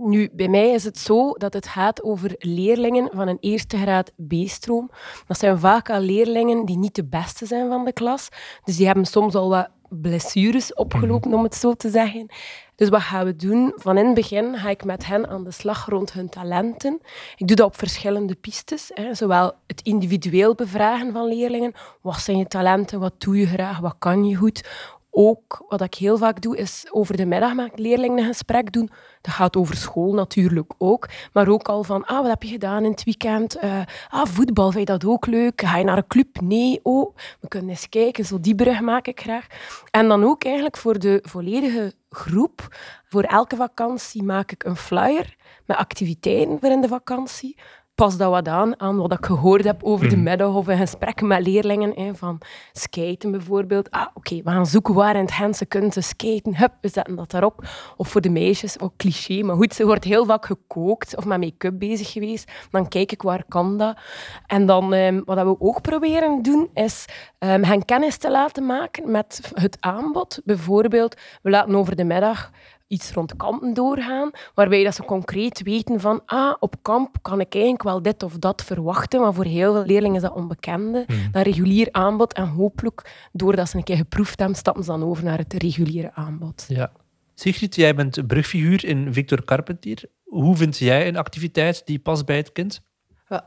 Nu, 0.00 0.28
bij 0.32 0.48
mij 0.48 0.70
is 0.70 0.84
het 0.84 0.98
zo 0.98 1.32
dat 1.32 1.52
het 1.52 1.66
gaat 1.66 2.02
over 2.02 2.34
leerlingen 2.38 3.08
van 3.12 3.28
een 3.28 3.38
eerste 3.40 3.76
graad 3.76 4.12
B-stroom. 4.28 4.90
Dat 5.26 5.38
zijn 5.38 5.58
vaak 5.58 5.90
al 5.90 6.00
leerlingen 6.00 6.64
die 6.64 6.78
niet 6.78 6.94
de 6.94 7.04
beste 7.04 7.46
zijn 7.46 7.68
van 7.68 7.84
de 7.84 7.92
klas. 7.92 8.28
Dus 8.64 8.76
die 8.76 8.86
hebben 8.86 9.04
soms 9.04 9.34
al 9.34 9.48
wat 9.48 9.68
blessures 9.88 10.74
opgelopen, 10.74 11.34
om 11.34 11.42
het 11.42 11.54
zo 11.54 11.72
te 11.74 11.90
zeggen. 11.90 12.26
Dus 12.74 12.88
wat 12.88 13.00
gaan 13.00 13.24
we 13.24 13.36
doen? 13.36 13.72
Van 13.74 13.98
in 13.98 14.06
het 14.06 14.14
begin 14.14 14.56
ga 14.56 14.68
ik 14.68 14.84
met 14.84 15.06
hen 15.06 15.28
aan 15.28 15.44
de 15.44 15.50
slag 15.50 15.86
rond 15.86 16.12
hun 16.12 16.28
talenten. 16.28 17.00
Ik 17.36 17.46
doe 17.46 17.56
dat 17.56 17.66
op 17.66 17.76
verschillende 17.76 18.34
pistes. 18.34 18.90
Hè. 18.94 19.14
Zowel 19.14 19.52
het 19.66 19.82
individueel 19.82 20.54
bevragen 20.54 21.12
van 21.12 21.28
leerlingen. 21.28 21.72
Wat 22.00 22.20
zijn 22.20 22.38
je 22.38 22.46
talenten? 22.46 23.00
Wat 23.00 23.14
doe 23.18 23.38
je 23.38 23.46
graag? 23.46 23.78
Wat 23.78 23.94
kan 23.98 24.24
je 24.24 24.36
goed? 24.36 24.68
Ook, 25.10 25.64
wat 25.68 25.80
ik 25.80 25.94
heel 25.94 26.16
vaak 26.18 26.40
doe, 26.40 26.56
is 26.56 26.86
over 26.90 27.16
de 27.16 27.26
middag 27.26 27.54
met 27.54 27.78
leerlingen 27.78 28.18
een 28.18 28.24
gesprek 28.24 28.72
doen. 28.72 28.90
Dat 29.20 29.34
gaat 29.34 29.56
over 29.56 29.76
school 29.76 30.14
natuurlijk 30.14 30.72
ook. 30.78 31.08
Maar 31.32 31.48
ook 31.48 31.68
al 31.68 31.84
van, 31.84 32.04
ah, 32.04 32.20
wat 32.20 32.30
heb 32.30 32.42
je 32.42 32.48
gedaan 32.48 32.84
in 32.84 32.90
het 32.90 33.04
weekend? 33.04 33.56
Uh, 33.64 33.80
ah, 34.08 34.26
voetbal, 34.26 34.70
vind 34.70 34.88
je 34.88 34.98
dat 34.98 35.10
ook 35.10 35.26
leuk? 35.26 35.60
Ga 35.60 35.76
je 35.76 35.84
naar 35.84 35.96
een 35.96 36.06
club? 36.06 36.40
Nee. 36.40 36.80
Oh, 36.82 37.16
we 37.40 37.48
kunnen 37.48 37.70
eens 37.70 37.88
kijken. 37.88 38.24
Zo 38.24 38.40
die 38.40 38.54
brug 38.54 38.80
maak 38.80 39.06
ik 39.06 39.20
graag. 39.20 39.46
En 39.90 40.08
dan 40.08 40.24
ook 40.24 40.44
eigenlijk 40.44 40.76
voor 40.76 40.98
de 40.98 41.18
volledige 41.22 41.92
groep. 42.10 42.76
Voor 43.08 43.22
elke 43.22 43.56
vakantie 43.56 44.22
maak 44.22 44.52
ik 44.52 44.64
een 44.64 44.76
flyer 44.76 45.36
met 45.64 45.76
activiteiten 45.76 46.58
voor 46.60 46.70
in 46.70 46.80
de 46.80 46.88
vakantie 46.88 47.56
pas 47.98 48.16
dat 48.16 48.30
wat 48.30 48.48
aan 48.48 48.80
aan 48.80 48.96
wat 48.96 49.12
ik 49.12 49.24
gehoord 49.24 49.64
heb 49.64 49.82
over 49.82 50.08
de 50.08 50.14
mhm. 50.14 50.24
middag 50.24 50.54
of 50.54 50.68
in 50.68 50.76
gesprekken 50.76 51.26
met 51.26 51.46
leerlingen. 51.46 51.92
Hè, 51.94 52.14
van 52.14 52.40
skaten 52.72 53.30
bijvoorbeeld. 53.30 53.90
Ah, 53.90 54.06
oké, 54.14 54.34
we 54.44 54.50
gaan 54.50 54.66
zoeken 54.66 54.94
waar 54.94 55.14
in 55.14 55.20
het 55.20 55.32
Gentse 55.32 55.66
kunnen 55.66 55.92
ze 55.92 56.00
skaten. 56.00 56.56
Hup, 56.56 56.72
we 56.80 56.88
zetten 56.88 57.16
dat 57.16 57.30
daarop. 57.30 57.68
Of 57.96 58.08
voor 58.08 58.20
de 58.20 58.30
meisjes, 58.30 58.80
ook 58.80 58.96
cliché. 58.96 59.42
Maar 59.42 59.56
goed, 59.56 59.74
ze 59.74 59.86
wordt 59.86 60.04
heel 60.04 60.24
vaak 60.24 60.46
gekookt 60.46 61.16
of 61.16 61.24
met 61.24 61.40
make-up 61.40 61.78
bezig 61.78 62.12
geweest. 62.12 62.50
Dan 62.70 62.88
kijk 62.88 63.12
ik 63.12 63.22
waar 63.22 63.44
kan 63.48 63.78
dat. 63.78 63.98
En 64.46 64.66
dan, 64.66 64.92
um, 64.92 65.22
wat 65.24 65.42
we 65.42 65.60
ook 65.60 65.82
proberen 65.82 66.42
doen, 66.42 66.70
is 66.74 67.04
um, 67.38 67.64
hen 67.64 67.84
kennis 67.84 68.16
te 68.16 68.30
laten 68.30 68.66
maken 68.66 69.10
met 69.10 69.52
het 69.54 69.76
aanbod. 69.80 70.40
Bijvoorbeeld, 70.44 71.16
we 71.42 71.50
laten 71.50 71.74
over 71.74 71.96
de 71.96 72.04
middag 72.04 72.50
iets 72.88 73.12
rond 73.12 73.36
kampen 73.36 73.74
doorgaan, 73.74 74.30
waarbij 74.54 74.84
dat 74.84 74.94
ze 74.94 75.02
concreet 75.02 75.62
weten 75.62 76.00
van 76.00 76.22
ah, 76.26 76.54
op 76.60 76.74
kamp 76.82 77.16
kan 77.22 77.40
ik 77.40 77.54
eigenlijk 77.54 77.82
wel 77.82 78.02
dit 78.02 78.22
of 78.22 78.38
dat 78.38 78.64
verwachten, 78.64 79.20
maar 79.20 79.34
voor 79.34 79.44
heel 79.44 79.72
veel 79.72 79.84
leerlingen 79.84 80.16
is 80.16 80.22
dat 80.22 80.34
onbekende. 80.34 81.04
Hmm. 81.06 81.28
Dat 81.32 81.46
regulier 81.46 81.88
aanbod 81.90 82.32
en 82.32 82.46
hopelijk, 82.46 83.28
doordat 83.32 83.68
ze 83.68 83.76
een 83.76 83.84
keer 83.84 83.96
geproefd 83.96 84.38
hebben, 84.38 84.56
stappen 84.56 84.84
ze 84.84 84.90
dan 84.90 85.04
over 85.04 85.24
naar 85.24 85.38
het 85.38 85.52
reguliere 85.52 86.14
aanbod. 86.14 86.64
Ja. 86.68 86.92
Sigrid, 87.34 87.74
jij 87.74 87.94
bent 87.94 88.26
brugfiguur 88.26 88.84
in 88.84 89.12
Victor 89.12 89.44
Carpentier. 89.44 90.04
Hoe 90.24 90.56
vind 90.56 90.78
jij 90.78 91.08
een 91.08 91.16
activiteit 91.16 91.82
die 91.84 91.98
past 91.98 92.26
bij 92.26 92.36
het 92.36 92.52
kind? 92.52 92.82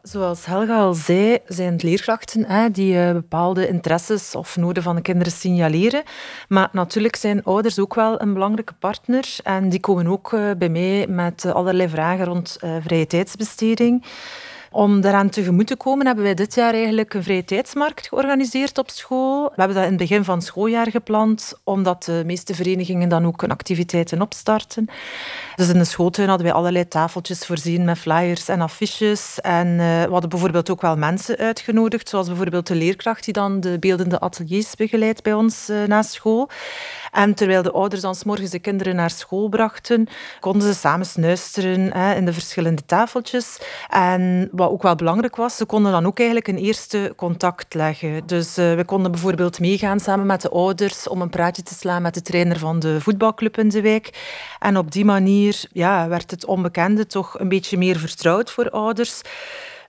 Zoals 0.01 0.45
Helga 0.45 0.79
al 0.79 0.93
zei, 0.93 1.37
zijn 1.45 1.73
het 1.73 1.83
leerkrachten 1.83 2.45
hè, 2.45 2.71
die 2.71 2.93
uh, 2.93 3.11
bepaalde 3.11 3.67
interesses 3.67 4.35
of 4.35 4.57
noden 4.57 4.83
van 4.83 4.95
de 4.95 5.01
kinderen 5.01 5.31
signaleren. 5.33 6.03
Maar 6.47 6.69
natuurlijk 6.71 7.15
zijn 7.15 7.43
ouders 7.43 7.79
ook 7.79 7.93
wel 7.93 8.21
een 8.21 8.33
belangrijke 8.33 8.73
partner. 8.73 9.35
En 9.43 9.69
die 9.69 9.79
komen 9.79 10.07
ook 10.07 10.31
uh, 10.31 10.51
bij 10.57 10.69
mij 10.69 11.07
met 11.07 11.45
allerlei 11.45 11.89
vragen 11.89 12.25
rond 12.25 12.57
vrije 12.81 13.07
tijdsbesteding. 13.07 14.05
Om 14.73 15.01
daaraan 15.01 15.29
tegemoet 15.29 15.67
te 15.67 15.75
komen 15.75 16.05
hebben 16.05 16.23
wij 16.23 16.33
dit 16.33 16.55
jaar 16.55 16.73
eigenlijk 16.73 17.13
een 17.13 17.23
vrije 17.23 17.45
tijdsmarkt 17.45 18.07
georganiseerd 18.07 18.77
op 18.77 18.89
school. 18.89 19.43
We 19.43 19.53
hebben 19.55 19.75
dat 19.75 19.85
in 19.85 19.91
het 19.91 19.99
begin 19.99 20.23
van 20.23 20.35
het 20.35 20.45
schooljaar 20.45 20.91
gepland, 20.91 21.53
omdat 21.63 22.03
de 22.03 22.23
meeste 22.25 22.55
verenigingen 22.55 23.09
dan 23.09 23.25
ook 23.25 23.41
hun 23.41 23.51
activiteiten 23.51 24.21
opstarten. 24.21 24.87
Dus 25.55 25.69
in 25.69 25.77
de 25.77 25.83
schooltuin 25.83 26.27
hadden 26.27 26.47
wij 26.47 26.55
allerlei 26.55 26.87
tafeltjes 26.87 27.45
voorzien 27.45 27.85
met 27.85 27.97
flyers 27.97 28.47
en 28.47 28.61
affiches. 28.61 29.39
En 29.41 29.67
uh, 29.67 30.03
we 30.03 30.11
hadden 30.11 30.29
bijvoorbeeld 30.29 30.69
ook 30.69 30.81
wel 30.81 30.97
mensen 30.97 31.37
uitgenodigd, 31.37 32.09
zoals 32.09 32.27
bijvoorbeeld 32.27 32.67
de 32.67 32.75
leerkracht 32.75 33.25
die 33.25 33.33
dan 33.33 33.59
de 33.59 33.79
beeldende 33.79 34.19
ateliers 34.19 34.75
begeleidt 34.75 35.23
bij 35.23 35.33
ons 35.33 35.69
uh, 35.69 35.83
na 35.83 36.01
school. 36.01 36.49
En 37.11 37.33
terwijl 37.33 37.61
de 37.61 37.71
ouders 37.71 38.01
dan 38.01 38.15
s 38.15 38.23
morgens 38.23 38.49
de 38.49 38.59
kinderen 38.59 38.95
naar 38.95 39.09
school 39.09 39.49
brachten, 39.49 40.07
konden 40.39 40.61
ze 40.61 40.73
samen 40.73 41.05
snuisteren 41.05 41.93
hè, 41.93 42.15
in 42.15 42.25
de 42.25 42.33
verschillende 42.33 42.85
tafeltjes. 42.85 43.59
En 43.89 44.49
wat 44.51 44.69
ook 44.69 44.81
wel 44.81 44.95
belangrijk 44.95 45.35
was, 45.35 45.57
ze 45.57 45.65
konden 45.65 45.91
dan 45.91 46.05
ook 46.05 46.17
eigenlijk 46.17 46.47
een 46.47 46.57
eerste 46.57 47.13
contact 47.15 47.73
leggen. 47.73 48.23
Dus 48.25 48.57
uh, 48.57 48.75
we 48.75 48.85
konden 48.85 49.11
bijvoorbeeld 49.11 49.59
meegaan 49.59 49.99
samen 49.99 50.25
met 50.25 50.41
de 50.41 50.49
ouders 50.49 51.07
om 51.07 51.21
een 51.21 51.29
praatje 51.29 51.63
te 51.63 51.73
slaan 51.73 52.01
met 52.01 52.13
de 52.13 52.21
trainer 52.21 52.59
van 52.59 52.79
de 52.79 53.01
voetbalclub 53.01 53.57
in 53.57 53.69
de 53.69 53.81
wijk. 53.81 54.09
En 54.59 54.77
op 54.77 54.91
die 54.91 55.05
manier 55.05 55.63
ja, 55.71 56.07
werd 56.07 56.31
het 56.31 56.45
onbekende 56.45 57.07
toch 57.07 57.39
een 57.39 57.49
beetje 57.49 57.77
meer 57.77 57.97
vertrouwd 57.99 58.51
voor 58.51 58.69
ouders. 58.69 59.21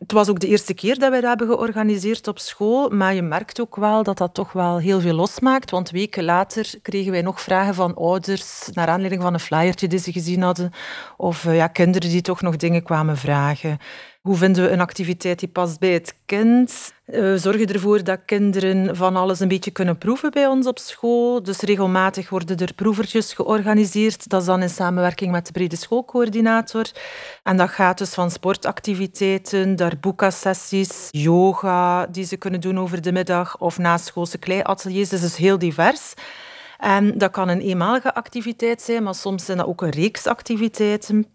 Het 0.02 0.12
was 0.12 0.28
ook 0.28 0.40
de 0.40 0.46
eerste 0.46 0.74
keer 0.74 0.98
dat 0.98 1.10
wij 1.10 1.20
dat 1.20 1.28
hebben 1.28 1.56
georganiseerd 1.56 2.28
op 2.28 2.38
school, 2.38 2.88
maar 2.88 3.14
je 3.14 3.22
merkt 3.22 3.60
ook 3.60 3.76
wel 3.76 4.02
dat 4.02 4.18
dat 4.18 4.34
toch 4.34 4.52
wel 4.52 4.78
heel 4.78 5.00
veel 5.00 5.14
losmaakt, 5.14 5.70
want 5.70 5.90
weken 5.90 6.24
later 6.24 6.74
kregen 6.82 7.12
wij 7.12 7.22
nog 7.22 7.40
vragen 7.40 7.74
van 7.74 7.94
ouders 7.94 8.68
naar 8.72 8.88
aanleiding 8.88 9.22
van 9.22 9.34
een 9.34 9.40
flyertje 9.40 9.88
die 9.88 9.98
ze 9.98 10.12
gezien 10.12 10.42
hadden, 10.42 10.72
of 11.16 11.44
uh, 11.44 11.56
ja, 11.56 11.66
kinderen 11.66 12.10
die 12.10 12.20
toch 12.20 12.42
nog 12.42 12.56
dingen 12.56 12.82
kwamen 12.82 13.16
vragen. 13.16 13.78
Hoe 14.22 14.36
vinden 14.36 14.64
we 14.64 14.70
een 14.70 14.80
activiteit 14.80 15.38
die 15.38 15.48
past 15.48 15.78
bij 15.78 15.92
het 15.92 16.14
kind? 16.26 16.92
Eh, 17.04 17.20
we 17.20 17.38
zorgen 17.38 17.66
ervoor 17.66 18.04
dat 18.04 18.24
kinderen 18.24 18.96
van 18.96 19.16
alles 19.16 19.40
een 19.40 19.48
beetje 19.48 19.70
kunnen 19.70 19.98
proeven 19.98 20.30
bij 20.30 20.46
ons 20.46 20.66
op 20.66 20.78
school. 20.78 21.42
Dus 21.42 21.60
regelmatig 21.60 22.30
worden 22.30 22.56
er 22.56 22.74
proevertjes 22.74 23.32
georganiseerd. 23.32 24.28
Dat 24.28 24.40
is 24.40 24.46
dan 24.46 24.62
in 24.62 24.68
samenwerking 24.68 25.30
met 25.30 25.46
de 25.46 25.52
brede 25.52 25.76
schoolcoördinator. 25.76 26.90
En 27.42 27.56
dat 27.56 27.70
gaat 27.70 27.98
dus 27.98 28.14
van 28.14 28.30
sportactiviteiten, 28.30 29.76
darbuka-sessies, 29.76 31.08
yoga 31.10 32.06
die 32.06 32.24
ze 32.24 32.36
kunnen 32.36 32.60
doen 32.60 32.78
over 32.78 33.02
de 33.02 33.12
middag 33.12 33.58
of 33.58 33.78
naschoolse 33.78 34.38
kleiateliers. 34.38 35.08
Dus 35.08 35.20
het 35.20 35.30
is 35.30 35.36
heel 35.36 35.58
divers. 35.58 36.14
En 36.78 37.18
dat 37.18 37.30
kan 37.30 37.48
een 37.48 37.60
eenmalige 37.60 38.14
activiteit 38.14 38.82
zijn, 38.82 39.02
maar 39.02 39.14
soms 39.14 39.44
zijn 39.44 39.58
dat 39.58 39.66
ook 39.66 39.82
een 39.82 39.90
reeks 39.90 40.26
activiteiten. 40.26 41.26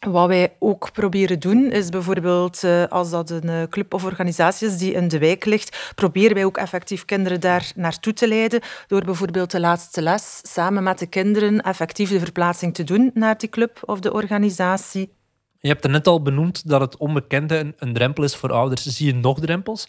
Wat 0.00 0.28
wij 0.28 0.56
ook 0.58 0.92
proberen 0.92 1.40
doen, 1.40 1.70
is 1.70 1.88
bijvoorbeeld 1.88 2.64
eh, 2.64 2.84
als 2.84 3.10
dat 3.10 3.30
een 3.30 3.48
eh, 3.48 3.62
club 3.70 3.94
of 3.94 4.04
organisatie 4.04 4.68
is 4.68 4.78
die 4.78 4.92
in 4.92 5.08
de 5.08 5.18
wijk 5.18 5.44
ligt, 5.44 5.92
proberen 5.94 6.34
wij 6.34 6.44
ook 6.44 6.56
effectief 6.56 7.04
kinderen 7.04 7.40
daar 7.40 7.72
naartoe 7.74 8.12
te 8.12 8.28
leiden 8.28 8.60
door 8.86 9.04
bijvoorbeeld 9.04 9.50
de 9.50 9.60
laatste 9.60 10.02
les 10.02 10.40
samen 10.42 10.82
met 10.82 10.98
de 10.98 11.06
kinderen 11.06 11.60
effectief 11.60 12.10
de 12.10 12.18
verplaatsing 12.18 12.74
te 12.74 12.84
doen 12.84 13.10
naar 13.14 13.38
die 13.38 13.48
club 13.48 13.82
of 13.84 14.00
de 14.00 14.12
organisatie. 14.12 15.14
Je 15.58 15.68
hebt 15.68 15.84
er 15.84 15.90
net 15.90 16.06
al 16.06 16.22
benoemd 16.22 16.68
dat 16.68 16.80
het 16.80 16.96
onbekende 16.96 17.58
een, 17.58 17.74
een 17.78 17.92
drempel 17.92 18.24
is 18.24 18.36
voor 18.36 18.52
ouders. 18.52 18.86
Zie 18.86 19.06
je 19.06 19.14
nog 19.14 19.40
drempels? 19.40 19.88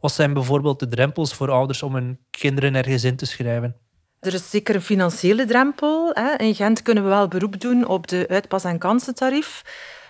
Wat 0.00 0.12
zijn 0.12 0.32
bijvoorbeeld 0.32 0.80
de 0.80 0.88
drempels 0.88 1.34
voor 1.34 1.50
ouders 1.50 1.82
om 1.82 1.94
hun 1.94 2.18
kinderen 2.30 2.74
ergens 2.74 3.04
in 3.04 3.16
te 3.16 3.26
schrijven? 3.26 3.76
Er 4.20 4.34
is 4.34 4.50
zeker 4.50 4.74
een 4.74 4.82
financiële 4.82 5.44
drempel. 5.44 6.12
In 6.36 6.54
Gent 6.54 6.82
kunnen 6.82 7.02
we 7.02 7.08
wel 7.08 7.28
beroep 7.28 7.60
doen 7.60 7.86
op 7.86 8.06
de 8.06 8.26
uitpas- 8.28 8.64
en 8.64 8.78
kansentarief. 8.78 9.62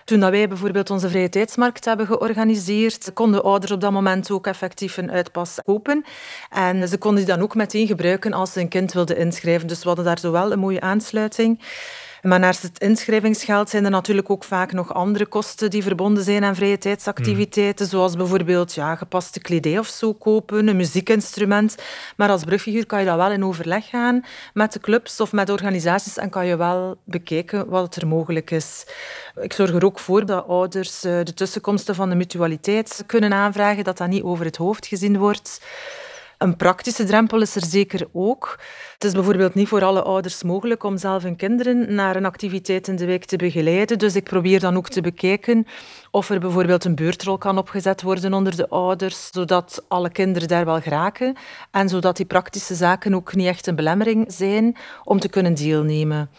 Toen 0.05 0.19
wij 0.19 0.47
bijvoorbeeld 0.47 0.89
onze 0.89 1.09
vrije 1.09 1.29
tijdsmarkt 1.29 1.85
hebben 1.85 2.05
georganiseerd, 2.05 3.13
konden 3.13 3.43
ouders 3.43 3.71
op 3.71 3.81
dat 3.81 3.91
moment 3.91 4.31
ook 4.31 4.47
effectief 4.47 4.97
een 4.97 5.11
uitpas 5.11 5.59
kopen. 5.65 6.05
En 6.49 6.87
ze 6.87 6.97
konden 6.97 7.25
die 7.25 7.33
dan 7.33 7.43
ook 7.43 7.55
meteen 7.55 7.87
gebruiken 7.87 8.33
als 8.33 8.53
ze 8.53 8.59
een 8.59 8.67
kind 8.67 8.93
wilden 8.93 9.17
inschrijven. 9.17 9.67
Dus 9.67 9.81
we 9.81 9.87
hadden 9.87 10.05
daar 10.05 10.19
zowel 10.19 10.51
een 10.51 10.59
mooie 10.59 10.81
aansluiting. 10.81 11.59
Maar 12.21 12.39
naast 12.39 12.61
het 12.61 12.79
inschrijvingsgeld 12.79 13.69
zijn 13.69 13.85
er 13.85 13.91
natuurlijk 13.91 14.29
ook 14.29 14.43
vaak 14.43 14.71
nog 14.71 14.93
andere 14.93 15.25
kosten 15.25 15.69
die 15.69 15.83
verbonden 15.83 16.23
zijn 16.23 16.43
aan 16.43 16.55
vrije 16.55 16.77
tijdsactiviteiten, 16.77 17.85
mm. 17.85 17.91
zoals 17.91 18.15
bijvoorbeeld 18.15 18.73
ja, 18.73 18.95
gepaste 18.95 19.39
kledij 19.39 19.79
of 19.79 19.87
zo 19.87 20.13
kopen, 20.13 20.67
een 20.67 20.75
muziekinstrument. 20.75 21.75
Maar 22.17 22.29
als 22.29 22.43
brugfiguur 22.43 22.85
kan 22.85 22.99
je 22.99 23.05
dat 23.05 23.15
wel 23.15 23.31
in 23.31 23.45
overleg 23.45 23.89
gaan 23.89 24.25
met 24.53 24.73
de 24.73 24.79
clubs 24.79 25.19
of 25.19 25.31
met 25.31 25.49
organisaties 25.49 26.17
en 26.17 26.29
kan 26.29 26.45
je 26.45 26.57
wel 26.57 26.97
bekijken 27.03 27.69
wat 27.69 27.95
er 27.95 28.07
mogelijk 28.07 28.51
is. 28.51 28.85
Ik 29.41 29.53
zorg 29.53 29.73
er 29.73 29.85
ook 29.85 29.99
voor 29.99 30.25
dat 30.25 30.47
ouders 30.47 31.03
eh, 31.03 31.23
de 31.23 31.33
tussenkomsten 31.33 31.95
van 31.95 32.09
de 32.09 32.15
mutualiteit 32.15 33.03
kunnen 33.05 33.33
aanvragen, 33.33 33.83
dat 33.83 33.97
dat 33.97 34.07
niet 34.07 34.23
over 34.23 34.45
het 34.45 34.57
hoofd 34.57 34.87
gezien 34.87 35.17
wordt. 35.17 35.61
Een 36.39 36.55
praktische 36.55 37.03
drempel 37.03 37.41
is 37.41 37.55
er 37.55 37.65
zeker 37.65 38.07
ook. 38.13 38.59
Het 38.93 39.03
is 39.03 39.11
bijvoorbeeld 39.11 39.53
niet 39.53 39.67
voor 39.67 39.83
alle 39.83 40.01
ouders 40.01 40.43
mogelijk 40.43 40.83
om 40.83 40.97
zelf 40.97 41.23
hun 41.23 41.35
kinderen 41.35 41.95
naar 41.95 42.15
een 42.15 42.25
activiteit 42.25 42.87
in 42.87 42.95
de 42.95 43.05
week 43.05 43.25
te 43.25 43.35
begeleiden. 43.37 43.97
Dus 43.97 44.15
ik 44.15 44.23
probeer 44.23 44.59
dan 44.59 44.77
ook 44.77 44.89
te 44.89 45.01
bekijken 45.01 45.67
of 46.11 46.29
er 46.29 46.39
bijvoorbeeld 46.39 46.85
een 46.85 46.95
beurtrol 46.95 47.37
kan 47.37 47.57
opgezet 47.57 48.01
worden 48.01 48.33
onder 48.33 48.55
de 48.55 48.69
ouders, 48.69 49.29
zodat 49.31 49.85
alle 49.87 50.09
kinderen 50.09 50.47
daar 50.47 50.65
wel 50.65 50.81
geraken 50.81 51.35
en 51.71 51.89
zodat 51.89 52.17
die 52.17 52.25
praktische 52.25 52.75
zaken 52.75 53.15
ook 53.15 53.35
niet 53.35 53.47
echt 53.47 53.67
een 53.67 53.75
belemmering 53.75 54.25
zijn 54.33 54.75
om 55.03 55.19
te 55.19 55.29
kunnen 55.29 55.53
deelnemen. 55.53 56.29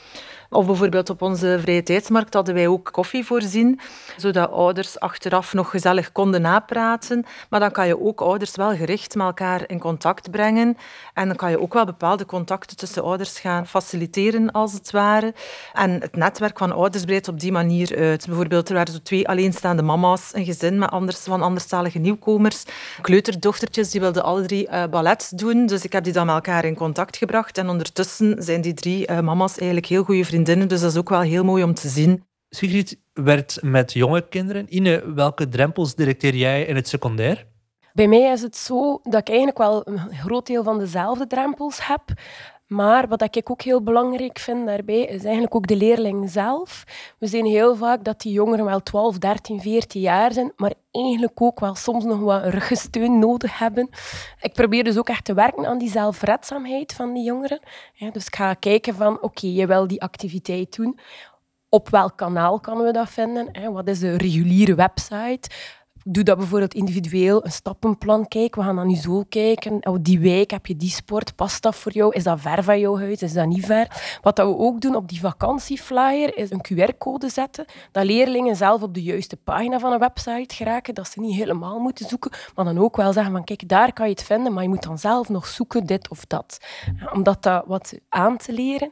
Of 0.53 0.67
bijvoorbeeld 0.67 1.11
op 1.11 1.23
onze 1.23 1.59
vrije 1.61 1.83
tijdsmarkt 1.83 2.35
hadden 2.35 2.55
wij 2.55 2.67
ook 2.67 2.89
koffie 2.93 3.25
voorzien, 3.25 3.81
zodat 4.17 4.51
ouders 4.51 5.01
achteraf 5.01 5.53
nog 5.53 5.71
gezellig 5.71 6.13
konden 6.13 6.43
napraten. 6.43 7.25
Maar 7.51 7.61
dan 7.61 7.71
kan 7.71 7.87
je 7.87 8.01
ook 8.01 8.21
ouders 8.21 8.57
wel 8.57 8.77
gericht 8.77 9.15
met 9.15 9.27
elkaar 9.27 9.63
in 9.67 9.79
contact 9.79 10.31
brengen. 10.31 10.77
En 11.15 11.27
dan 11.27 11.37
kan 11.37 11.51
je 11.51 11.61
ook 11.61 11.73
wel 11.73 11.85
bepaalde 11.85 12.27
contacten 12.27 12.77
tussen 12.77 13.03
ouders 13.03 13.41
gaan 13.41 13.67
faciliteren, 13.67 14.51
als 14.51 14.73
het 14.73 14.91
ware. 14.91 15.35
En 15.73 15.91
het 16.01 16.17
netwerk 16.17 16.59
van 16.59 16.73
ouders 16.73 17.05
breidt 17.05 17.29
op 17.29 17.41
die 17.41 17.53
manier 17.53 17.97
uit. 17.97 18.27
Bijvoorbeeld, 18.27 18.69
er 18.69 18.75
waren 18.75 18.93
zo 18.93 19.01
twee 19.03 19.29
alleenstaande 19.29 19.83
mama's, 19.83 20.31
een 20.33 20.45
gezin 20.45 20.79
met 20.79 20.91
anders, 20.91 21.19
van 21.19 21.43
anderstalige 21.43 21.99
nieuwkomers. 21.99 22.65
Kleuterdochtertjes, 23.01 23.91
die 23.91 24.01
wilden 24.01 24.25
alle 24.25 24.43
drie 24.43 24.69
uh, 24.69 24.85
ballet 24.91 25.33
doen. 25.39 25.67
Dus 25.67 25.85
ik 25.85 25.93
heb 25.93 26.05
die 26.05 26.13
dan 26.13 26.27
met 26.27 26.35
elkaar 26.35 26.65
in 26.65 26.75
contact 26.75 27.17
gebracht. 27.17 27.59
En 27.59 27.69
ondertussen 27.69 28.43
zijn 28.43 28.61
die 28.61 28.75
drie 28.75 29.11
uh, 29.11 29.21
mama's 29.21 29.57
eigenlijk 29.57 29.87
heel 29.87 30.03
goede 30.03 30.25
vrienden 30.25 30.39
dus 30.45 30.81
dat 30.81 30.91
is 30.91 30.97
ook 30.97 31.09
wel 31.09 31.21
heel 31.21 31.45
mooi 31.45 31.63
om 31.63 31.75
te 31.75 31.89
zien. 31.89 32.25
Sigrid 32.49 33.01
werkt 33.13 33.63
met 33.63 33.93
jonge 33.93 34.29
kinderen. 34.29 34.75
Ine, 34.75 35.13
welke 35.15 35.49
drempels 35.49 35.95
directeer 35.95 36.35
jij 36.35 36.65
in 36.65 36.77
het 36.77 36.89
secundair? 36.89 37.47
Bij 37.93 38.09
mij 38.09 38.33
is 38.33 38.43
het 38.43 38.57
zo 38.57 39.01
dat 39.03 39.21
ik 39.21 39.29
eigenlijk 39.29 39.59
wel 39.59 39.89
een 39.89 39.99
groot 39.99 40.47
deel 40.47 40.63
van 40.63 40.79
dezelfde 40.79 41.27
drempels 41.27 41.87
heb. 41.87 42.03
Maar 42.73 43.09
wat 43.09 43.37
ik 43.37 43.51
ook 43.51 43.63
heel 43.63 43.83
belangrijk 43.83 44.39
vind 44.39 44.67
daarbij, 44.67 45.01
is 45.01 45.23
eigenlijk 45.23 45.55
ook 45.55 45.67
de 45.67 45.77
leerling 45.77 46.31
zelf. 46.31 46.85
We 47.19 47.27
zien 47.27 47.45
heel 47.45 47.77
vaak 47.77 48.05
dat 48.05 48.21
die 48.21 48.33
jongeren 48.33 48.65
wel 48.65 48.83
12, 48.83 49.19
13, 49.19 49.61
14 49.61 50.01
jaar 50.01 50.33
zijn, 50.33 50.53
maar 50.57 50.73
eigenlijk 50.91 51.43
ook 51.43 51.61
wel 51.61 51.75
soms 51.75 52.05
nog 52.05 52.21
wat 52.21 52.45
ruggensteun 52.45 53.19
nodig 53.19 53.59
hebben. 53.59 53.89
Ik 54.41 54.53
probeer 54.53 54.85
dus 54.85 54.99
ook 54.99 55.09
echt 55.09 55.25
te 55.25 55.35
werken 55.35 55.67
aan 55.67 55.79
die 55.79 55.91
zelfredzaamheid 55.91 56.93
van 56.93 57.13
die 57.13 57.25
jongeren. 57.25 57.61
dus 58.13 58.27
ik 58.27 58.37
ga 58.37 58.55
kijken 58.55 58.95
van, 58.95 59.23
oké, 59.23 59.47
je 59.47 59.67
wil 59.67 59.87
die 59.87 60.03
activiteit 60.03 60.77
doen. 60.77 60.99
Op 61.69 61.89
welk 61.89 62.17
kanaal 62.17 62.61
kunnen 62.61 62.85
we 62.85 62.93
dat 62.93 63.11
vinden? 63.11 63.73
Wat 63.73 63.89
is 63.89 63.99
de 63.99 64.17
reguliere 64.17 64.75
website? 64.75 65.51
Doe 66.05 66.25
dat 66.25 66.37
bijvoorbeeld 66.37 66.75
individueel, 66.75 67.45
een 67.45 67.53
stappenplan. 67.53 68.29
Kijk, 68.29 68.55
we 68.55 68.63
gaan 68.63 68.77
dan 68.77 68.87
nu 68.87 68.95
zo 68.95 69.25
kijken. 69.29 69.87
Oh, 69.87 69.97
die 70.01 70.21
week 70.21 70.51
heb 70.51 70.67
je 70.67 70.77
die 70.77 70.91
sport, 70.91 71.35
past 71.35 71.63
dat 71.63 71.77
voor 71.77 71.93
jou? 71.93 72.15
Is 72.15 72.23
dat 72.23 72.41
ver 72.41 72.65
van 72.65 72.81
jouw 72.81 72.99
huis? 72.99 73.23
Is 73.23 73.33
dat 73.33 73.47
niet 73.47 73.67
ver? 73.67 74.19
Wat 74.23 74.39
we 74.39 74.57
ook 74.59 74.81
doen 74.81 74.95
op 74.95 75.09
die 75.09 75.21
vakantieflyer 75.21 76.37
is 76.37 76.51
een 76.51 76.65
QR-code 76.73 77.29
zetten. 77.29 77.65
Dat 77.93 78.05
leerlingen 78.05 78.57
zelf 78.57 78.83
op 78.83 78.95
de 78.95 79.03
juiste 79.03 79.37
pagina 79.37 79.79
van 79.79 79.93
een 79.93 79.99
website 79.99 80.55
geraken. 80.55 80.95
Dat 80.95 81.09
ze 81.09 81.21
niet 81.21 81.37
helemaal 81.37 81.79
moeten 81.79 82.09
zoeken, 82.09 82.31
maar 82.55 82.65
dan 82.65 82.79
ook 82.79 82.97
wel 82.97 83.13
zeggen 83.13 83.33
van 83.33 83.45
kijk, 83.45 83.69
daar 83.69 83.93
kan 83.93 84.07
je 84.07 84.13
het 84.13 84.23
vinden, 84.23 84.53
maar 84.53 84.63
je 84.63 84.69
moet 84.69 84.83
dan 84.83 84.99
zelf 84.99 85.29
nog 85.29 85.47
zoeken 85.47 85.87
dit 85.87 86.09
of 86.09 86.25
dat. 86.27 86.59
Om 87.13 87.23
dat 87.23 87.63
wat 87.67 87.99
aan 88.09 88.37
te 88.37 88.53
leren. 88.53 88.91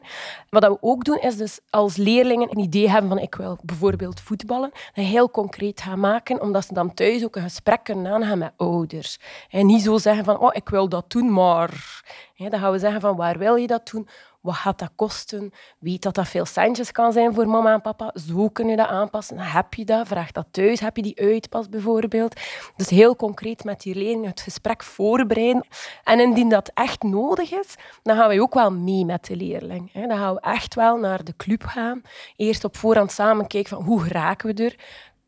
Wat 0.49 0.63
we 0.63 0.77
ook 0.81 1.03
doen 1.03 1.19
is 1.19 1.37
dus 1.37 1.59
als 1.69 1.95
leerlingen 1.95 2.51
een 2.51 2.59
idee 2.59 2.89
hebben 2.89 3.09
van 3.09 3.19
ik 3.19 3.35
wil 3.35 3.57
bijvoorbeeld 3.63 4.19
voetballen, 4.19 4.71
dat 4.93 5.05
heel 5.05 5.31
concreet 5.31 5.81
gaan 5.81 5.99
maken, 5.99 6.41
omdat 6.41 6.65
ze 6.65 6.73
dan 6.73 6.93
thuis 6.99 7.23
ook 7.25 7.35
een 7.35 7.41
gesprek 7.41 7.83
kunnen 7.83 8.11
aangaan 8.11 8.37
met 8.37 8.51
ouders. 8.57 9.19
En 9.49 9.65
niet 9.65 9.81
zo 9.81 9.97
zeggen 9.97 10.23
van, 10.25 10.39
oh, 10.39 10.49
ik 10.51 10.69
wil 10.69 10.89
dat 10.89 11.11
doen, 11.11 11.33
maar... 11.33 12.03
dan 12.35 12.59
gaan 12.59 12.71
we 12.71 12.79
zeggen 12.79 13.01
van, 13.01 13.15
waar 13.15 13.37
wil 13.37 13.55
je 13.55 13.67
dat 13.67 13.89
doen? 13.91 14.07
Wat 14.41 14.55
gaat 14.55 14.79
dat 14.79 14.91
kosten? 14.95 15.51
Weet 15.79 16.01
dat 16.01 16.15
dat 16.15 16.27
veel 16.27 16.45
centjes 16.45 16.91
kan 16.91 17.11
zijn 17.13 17.33
voor 17.33 17.47
mama 17.47 17.73
en 17.73 17.81
papa. 17.81 18.13
Zo 18.27 18.49
kun 18.49 18.67
je 18.67 18.75
dat 18.75 18.87
aanpassen. 18.87 19.39
Heb 19.39 19.73
je 19.73 19.85
dat? 19.85 20.07
Vraag 20.07 20.31
dat 20.31 20.47
thuis. 20.51 20.79
Heb 20.79 20.95
je 20.95 21.01
die 21.01 21.19
uitpas 21.19 21.69
bijvoorbeeld? 21.69 22.39
Dus 22.75 22.89
heel 22.89 23.15
concreet 23.15 23.63
met 23.63 23.81
die 23.81 23.95
leerling 23.95 24.25
het 24.25 24.41
gesprek 24.41 24.83
voorbereiden. 24.83 25.65
En 26.03 26.19
indien 26.19 26.49
dat 26.49 26.71
echt 26.73 27.03
nodig 27.03 27.51
is, 27.51 27.75
dan 28.03 28.17
gaan 28.17 28.29
we 28.29 28.41
ook 28.41 28.53
wel 28.53 28.71
mee 28.71 29.05
met 29.05 29.25
de 29.25 29.35
leerling. 29.35 29.91
Dan 29.93 30.17
gaan 30.17 30.33
we 30.33 30.41
echt 30.41 30.75
wel 30.75 30.97
naar 30.97 31.23
de 31.23 31.35
club 31.37 31.63
gaan. 31.63 32.01
Eerst 32.35 32.63
op 32.63 32.77
voorhand 32.77 33.11
samen 33.11 33.47
kijken 33.47 33.77
van 33.77 33.85
hoe 33.85 34.07
raken 34.07 34.55
we 34.55 34.63
er 34.63 34.75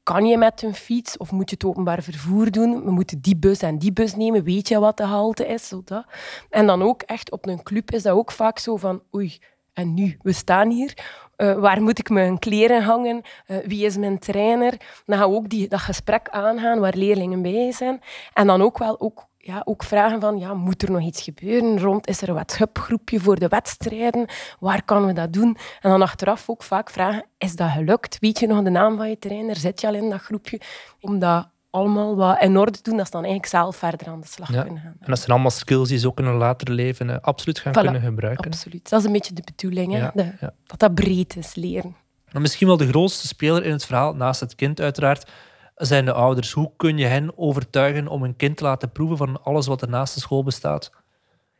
kan 0.03 0.25
je 0.25 0.37
met 0.37 0.61
een 0.61 0.75
fiets 0.75 1.17
of 1.17 1.31
moet 1.31 1.49
je 1.49 1.55
het 1.55 1.65
openbaar 1.65 2.03
vervoer 2.03 2.51
doen? 2.51 2.83
We 2.83 2.91
moeten 2.91 3.21
die 3.21 3.37
bus 3.37 3.61
en 3.61 3.77
die 3.77 3.93
bus 3.93 4.15
nemen. 4.15 4.43
Weet 4.43 4.67
je 4.67 4.79
wat 4.79 4.97
de 4.97 5.03
halte 5.03 5.47
is? 5.47 5.67
Zo 5.67 5.81
dat. 5.85 6.05
En 6.49 6.67
dan 6.67 6.81
ook 6.81 7.01
echt 7.01 7.31
op 7.31 7.47
een 7.47 7.63
club 7.63 7.91
is 7.91 8.03
dat 8.03 8.13
ook 8.13 8.31
vaak 8.31 8.59
zo 8.59 8.77
van 8.77 9.01
oei, 9.15 9.39
en 9.73 9.93
nu? 9.93 10.17
We 10.21 10.31
staan 10.31 10.69
hier. 10.69 10.93
Uh, 11.37 11.59
waar 11.59 11.81
moet 11.81 11.99
ik 11.99 12.09
mijn 12.09 12.39
kleren 12.39 12.83
hangen? 12.83 13.21
Uh, 13.47 13.57
wie 13.65 13.85
is 13.85 13.97
mijn 13.97 14.19
trainer? 14.19 14.77
Dan 15.05 15.17
gaan 15.17 15.29
we 15.29 15.35
ook 15.35 15.49
die, 15.49 15.67
dat 15.67 15.79
gesprek 15.79 16.29
aangaan 16.29 16.79
waar 16.79 16.95
leerlingen 16.95 17.41
bij 17.41 17.71
zijn. 17.71 18.01
En 18.33 18.47
dan 18.47 18.61
ook 18.61 18.77
wel 18.77 18.99
ook 18.99 19.27
ja, 19.43 19.61
ook 19.65 19.83
vragen 19.83 20.21
van, 20.21 20.37
ja, 20.37 20.53
moet 20.53 20.83
er 20.83 20.91
nog 20.91 21.01
iets 21.01 21.21
gebeuren 21.21 21.79
rond? 21.79 22.07
Is 22.07 22.21
er 22.21 22.27
een 22.27 22.33
WhatsApp-groepje 22.33 23.19
voor 23.19 23.39
de 23.39 23.47
wedstrijden? 23.47 24.25
Waar 24.59 24.83
kunnen 24.83 25.05
we 25.05 25.13
dat 25.13 25.33
doen? 25.33 25.57
En 25.81 25.89
dan 25.89 26.01
achteraf 26.01 26.49
ook 26.49 26.63
vaak 26.63 26.89
vragen, 26.89 27.25
is 27.37 27.55
dat 27.55 27.69
gelukt? 27.69 28.17
Weet 28.19 28.39
je 28.39 28.47
nog 28.47 28.63
de 28.63 28.69
naam 28.69 28.97
van 28.97 29.09
je 29.09 29.19
trainer? 29.19 29.55
Zit 29.55 29.81
je 29.81 29.87
al 29.87 29.93
in 29.93 30.09
dat 30.09 30.21
groepje? 30.21 30.61
Om 30.99 31.19
dat 31.19 31.49
allemaal 31.69 32.15
wat 32.15 32.41
in 32.41 32.57
orde 32.57 32.71
te 32.71 32.81
doen, 32.81 32.97
dat 32.97 33.05
ze 33.05 33.11
dan 33.11 33.23
eigenlijk 33.23 33.51
zelf 33.51 33.75
verder 33.75 34.07
aan 34.07 34.21
de 34.21 34.27
slag 34.27 34.51
kunnen 34.51 34.77
gaan. 34.77 34.95
En 34.99 35.09
dat 35.09 35.17
zijn 35.17 35.31
allemaal 35.31 35.51
skills 35.51 35.89
die 35.89 35.97
ze 35.97 36.07
ook 36.07 36.19
in 36.19 36.25
hun 36.25 36.35
later 36.35 36.71
leven 36.71 37.09
uh, 37.09 37.15
absoluut 37.21 37.59
gaan 37.59 37.73
kunnen 37.73 38.01
gebruiken. 38.01 38.51
Absoluut. 38.51 38.89
Dat 38.89 38.99
is 38.99 39.05
een 39.05 39.11
beetje 39.11 39.33
de 39.33 39.43
bedoeling, 39.45 39.93
hè? 39.93 40.09
De, 40.13 40.53
dat 40.65 40.79
dat 40.79 40.93
breed 40.93 41.35
is, 41.35 41.55
leren. 41.55 41.95
Maar 42.31 42.41
misschien 42.41 42.67
wel 42.67 42.77
de 42.77 42.87
grootste 42.87 43.27
speler 43.27 43.63
in 43.63 43.71
het 43.71 43.85
verhaal, 43.85 44.13
naast 44.13 44.39
het 44.39 44.55
kind 44.55 44.79
uiteraard, 44.79 45.31
zijn 45.75 46.05
de 46.05 46.13
ouders. 46.13 46.51
Hoe 46.51 46.71
kun 46.77 46.97
je 46.97 47.05
hen 47.05 47.37
overtuigen 47.37 48.07
om 48.07 48.23
een 48.23 48.35
kind 48.35 48.57
te 48.57 48.63
laten 48.63 48.91
proeven 48.91 49.17
van 49.17 49.43
alles 49.43 49.67
wat 49.67 49.81
er 49.81 49.89
naast 49.89 50.13
de 50.13 50.19
school 50.19 50.43
bestaat? 50.43 50.91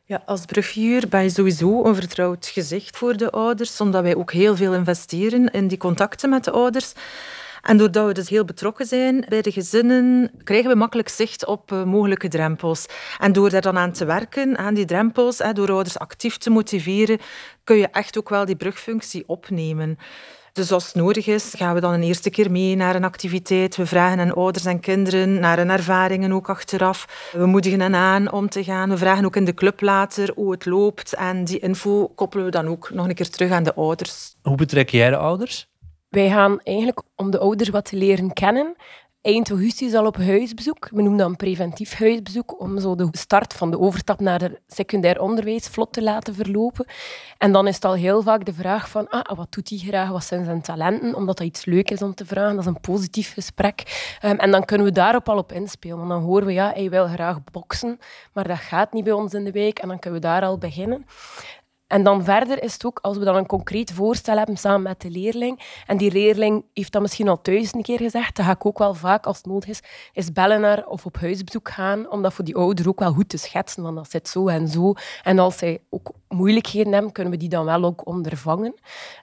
Ja, 0.04 0.22
als 0.26 0.44
brugfiguur 0.44 1.08
ben 1.08 1.22
je 1.22 1.30
sowieso 1.30 1.84
een 1.84 1.94
vertrouwd 1.94 2.46
gezicht 2.46 2.96
voor 2.96 3.16
de 3.16 3.30
ouders, 3.30 3.80
omdat 3.80 4.02
wij 4.02 4.16
ook 4.16 4.32
heel 4.32 4.56
veel 4.56 4.74
investeren 4.74 5.50
in 5.50 5.68
die 5.68 5.78
contacten 5.78 6.30
met 6.30 6.44
de 6.44 6.50
ouders. 6.50 6.92
En 7.62 7.76
doordat 7.76 8.06
we 8.06 8.12
dus 8.12 8.28
heel 8.28 8.44
betrokken 8.44 8.86
zijn 8.86 9.24
bij 9.28 9.42
de 9.42 9.52
gezinnen, 9.52 10.30
krijgen 10.44 10.70
we 10.70 10.76
makkelijk 10.76 11.08
zicht 11.08 11.46
op 11.46 11.72
uh, 11.72 11.84
mogelijke 11.84 12.28
drempels. 12.28 12.86
En 13.18 13.32
door 13.32 13.50
daar 13.50 13.60
dan 13.60 13.78
aan 13.78 13.92
te 13.92 14.04
werken, 14.04 14.58
aan 14.58 14.74
die 14.74 14.84
drempels, 14.84 15.38
hè, 15.38 15.52
door 15.52 15.70
ouders 15.70 15.98
actief 15.98 16.38
te 16.38 16.50
motiveren, 16.50 17.18
kun 17.64 17.76
je 17.76 17.88
echt 17.88 18.18
ook 18.18 18.28
wel 18.28 18.44
die 18.44 18.56
brugfunctie 18.56 19.24
opnemen. 19.26 19.98
Dus 20.52 20.72
als 20.72 20.86
het 20.86 20.94
nodig 20.94 21.26
is, 21.26 21.54
gaan 21.56 21.74
we 21.74 21.80
dan 21.80 21.92
een 21.92 22.02
eerste 22.02 22.30
keer 22.30 22.50
mee 22.50 22.76
naar 22.76 22.94
een 22.94 23.04
activiteit. 23.04 23.76
We 23.76 23.86
vragen 23.86 24.20
aan 24.20 24.34
ouders 24.34 24.64
en 24.64 24.80
kinderen 24.80 25.40
naar 25.40 25.56
hun 25.56 25.70
ervaringen 25.70 26.32
ook 26.32 26.48
achteraf. 26.48 27.30
We 27.32 27.46
moedigen 27.46 27.80
hen 27.80 27.94
aan 27.94 28.32
om 28.32 28.48
te 28.48 28.64
gaan. 28.64 28.88
We 28.88 28.96
vragen 28.96 29.24
ook 29.24 29.36
in 29.36 29.44
de 29.44 29.54
club 29.54 29.80
later 29.80 30.32
hoe 30.34 30.50
het 30.50 30.66
loopt. 30.66 31.14
En 31.14 31.44
die 31.44 31.58
info 31.58 32.08
koppelen 32.08 32.44
we 32.44 32.50
dan 32.50 32.66
ook 32.66 32.90
nog 32.90 33.08
een 33.08 33.14
keer 33.14 33.30
terug 33.30 33.50
aan 33.50 33.62
de 33.62 33.74
ouders. 33.74 34.34
Hoe 34.42 34.56
betrek 34.56 34.88
jij 34.90 35.10
de 35.10 35.16
ouders? 35.16 35.70
Wij 36.08 36.28
gaan 36.28 36.60
eigenlijk 36.60 37.02
om 37.16 37.30
de 37.30 37.38
ouders 37.38 37.68
wat 37.68 37.84
te 37.84 37.96
leren 37.96 38.32
kennen, 38.32 38.76
eind 39.22 39.50
augustus 39.50 39.94
al 39.94 40.06
op 40.06 40.16
huisbezoek. 40.16 40.88
We 40.90 41.02
noemen 41.02 41.18
dat 41.18 41.28
een 41.28 41.36
preventief 41.36 41.94
huisbezoek, 41.94 42.60
om 42.60 42.80
zo 42.80 42.94
de 42.94 43.08
start 43.10 43.52
van 43.52 43.70
de 43.70 43.78
overstap 43.78 44.20
naar 44.20 44.40
het 44.40 44.60
secundair 44.66 45.20
onderwijs 45.20 45.66
vlot 45.66 45.92
te 45.92 46.02
laten 46.02 46.34
verlopen. 46.34 46.86
En 47.38 47.52
dan 47.52 47.66
is 47.66 47.74
het 47.74 47.84
al 47.84 47.94
heel 47.94 48.22
vaak 48.22 48.44
de 48.44 48.52
vraag 48.52 48.88
van, 48.88 49.08
ah, 49.08 49.36
wat 49.36 49.52
doet 49.52 49.68
hij 49.68 49.78
graag, 49.78 50.08
wat 50.08 50.24
zijn 50.24 50.44
zijn 50.44 50.62
talenten, 50.62 51.14
omdat 51.14 51.36
dat 51.36 51.46
iets 51.46 51.64
leuk 51.64 51.90
is 51.90 52.02
om 52.02 52.14
te 52.14 52.26
vragen. 52.26 52.54
Dat 52.54 52.64
is 52.64 52.70
een 52.70 52.80
positief 52.80 53.32
gesprek. 53.32 53.82
Um, 54.24 54.38
en 54.38 54.50
dan 54.50 54.64
kunnen 54.64 54.86
we 54.86 54.92
daarop 54.92 55.28
al 55.28 55.38
op 55.38 55.52
inspelen. 55.52 55.96
Want 55.96 56.08
dan 56.08 56.22
horen 56.22 56.46
we, 56.46 56.52
ja, 56.52 56.72
hij 56.74 56.90
wil 56.90 57.06
graag 57.06 57.44
boksen, 57.52 57.98
maar 58.32 58.48
dat 58.48 58.58
gaat 58.58 58.92
niet 58.92 59.04
bij 59.04 59.12
ons 59.12 59.34
in 59.34 59.44
de 59.44 59.52
week. 59.52 59.78
En 59.78 59.88
dan 59.88 59.98
kunnen 59.98 60.20
we 60.20 60.26
daar 60.26 60.42
al 60.42 60.58
beginnen. 60.58 61.06
En 61.92 62.02
dan 62.02 62.24
verder 62.24 62.62
is 62.62 62.72
het 62.72 62.84
ook, 62.84 62.98
als 63.02 63.16
we 63.16 63.24
dan 63.24 63.36
een 63.36 63.46
concreet 63.46 63.92
voorstel 63.92 64.36
hebben 64.36 64.56
samen 64.56 64.82
met 64.82 65.00
de 65.00 65.10
leerling, 65.10 65.82
en 65.86 65.96
die 65.96 66.12
leerling 66.12 66.64
heeft 66.74 66.92
dat 66.92 67.02
misschien 67.02 67.28
al 67.28 67.38
duizend 67.42 67.82
keer 67.82 67.98
gezegd, 67.98 68.36
dan 68.36 68.44
ga 68.44 68.50
ik 68.50 68.66
ook 68.66 68.78
wel 68.78 68.94
vaak, 68.94 69.26
als 69.26 69.36
het 69.36 69.46
nodig 69.46 69.68
is, 69.68 69.80
is 70.12 70.32
bellen 70.32 70.60
naar 70.60 70.86
of 70.86 71.06
op 71.06 71.16
huisbezoek 71.16 71.68
gaan, 71.68 72.10
om 72.10 72.22
dat 72.22 72.32
voor 72.32 72.44
die 72.44 72.56
ouder 72.56 72.88
ook 72.88 72.98
wel 72.98 73.12
goed 73.12 73.28
te 73.28 73.36
schetsen, 73.36 73.82
want 73.82 73.96
dat 73.96 74.10
zit 74.10 74.28
zo 74.28 74.48
en 74.48 74.68
zo. 74.68 74.94
En 75.22 75.38
als 75.38 75.58
zij 75.58 75.82
ook 75.90 76.10
moeilijkheden 76.28 76.92
hebben, 76.92 77.12
kunnen 77.12 77.32
we 77.32 77.38
die 77.38 77.48
dan 77.48 77.64
wel 77.64 77.84
ook 77.84 78.06
ondervangen. 78.06 78.74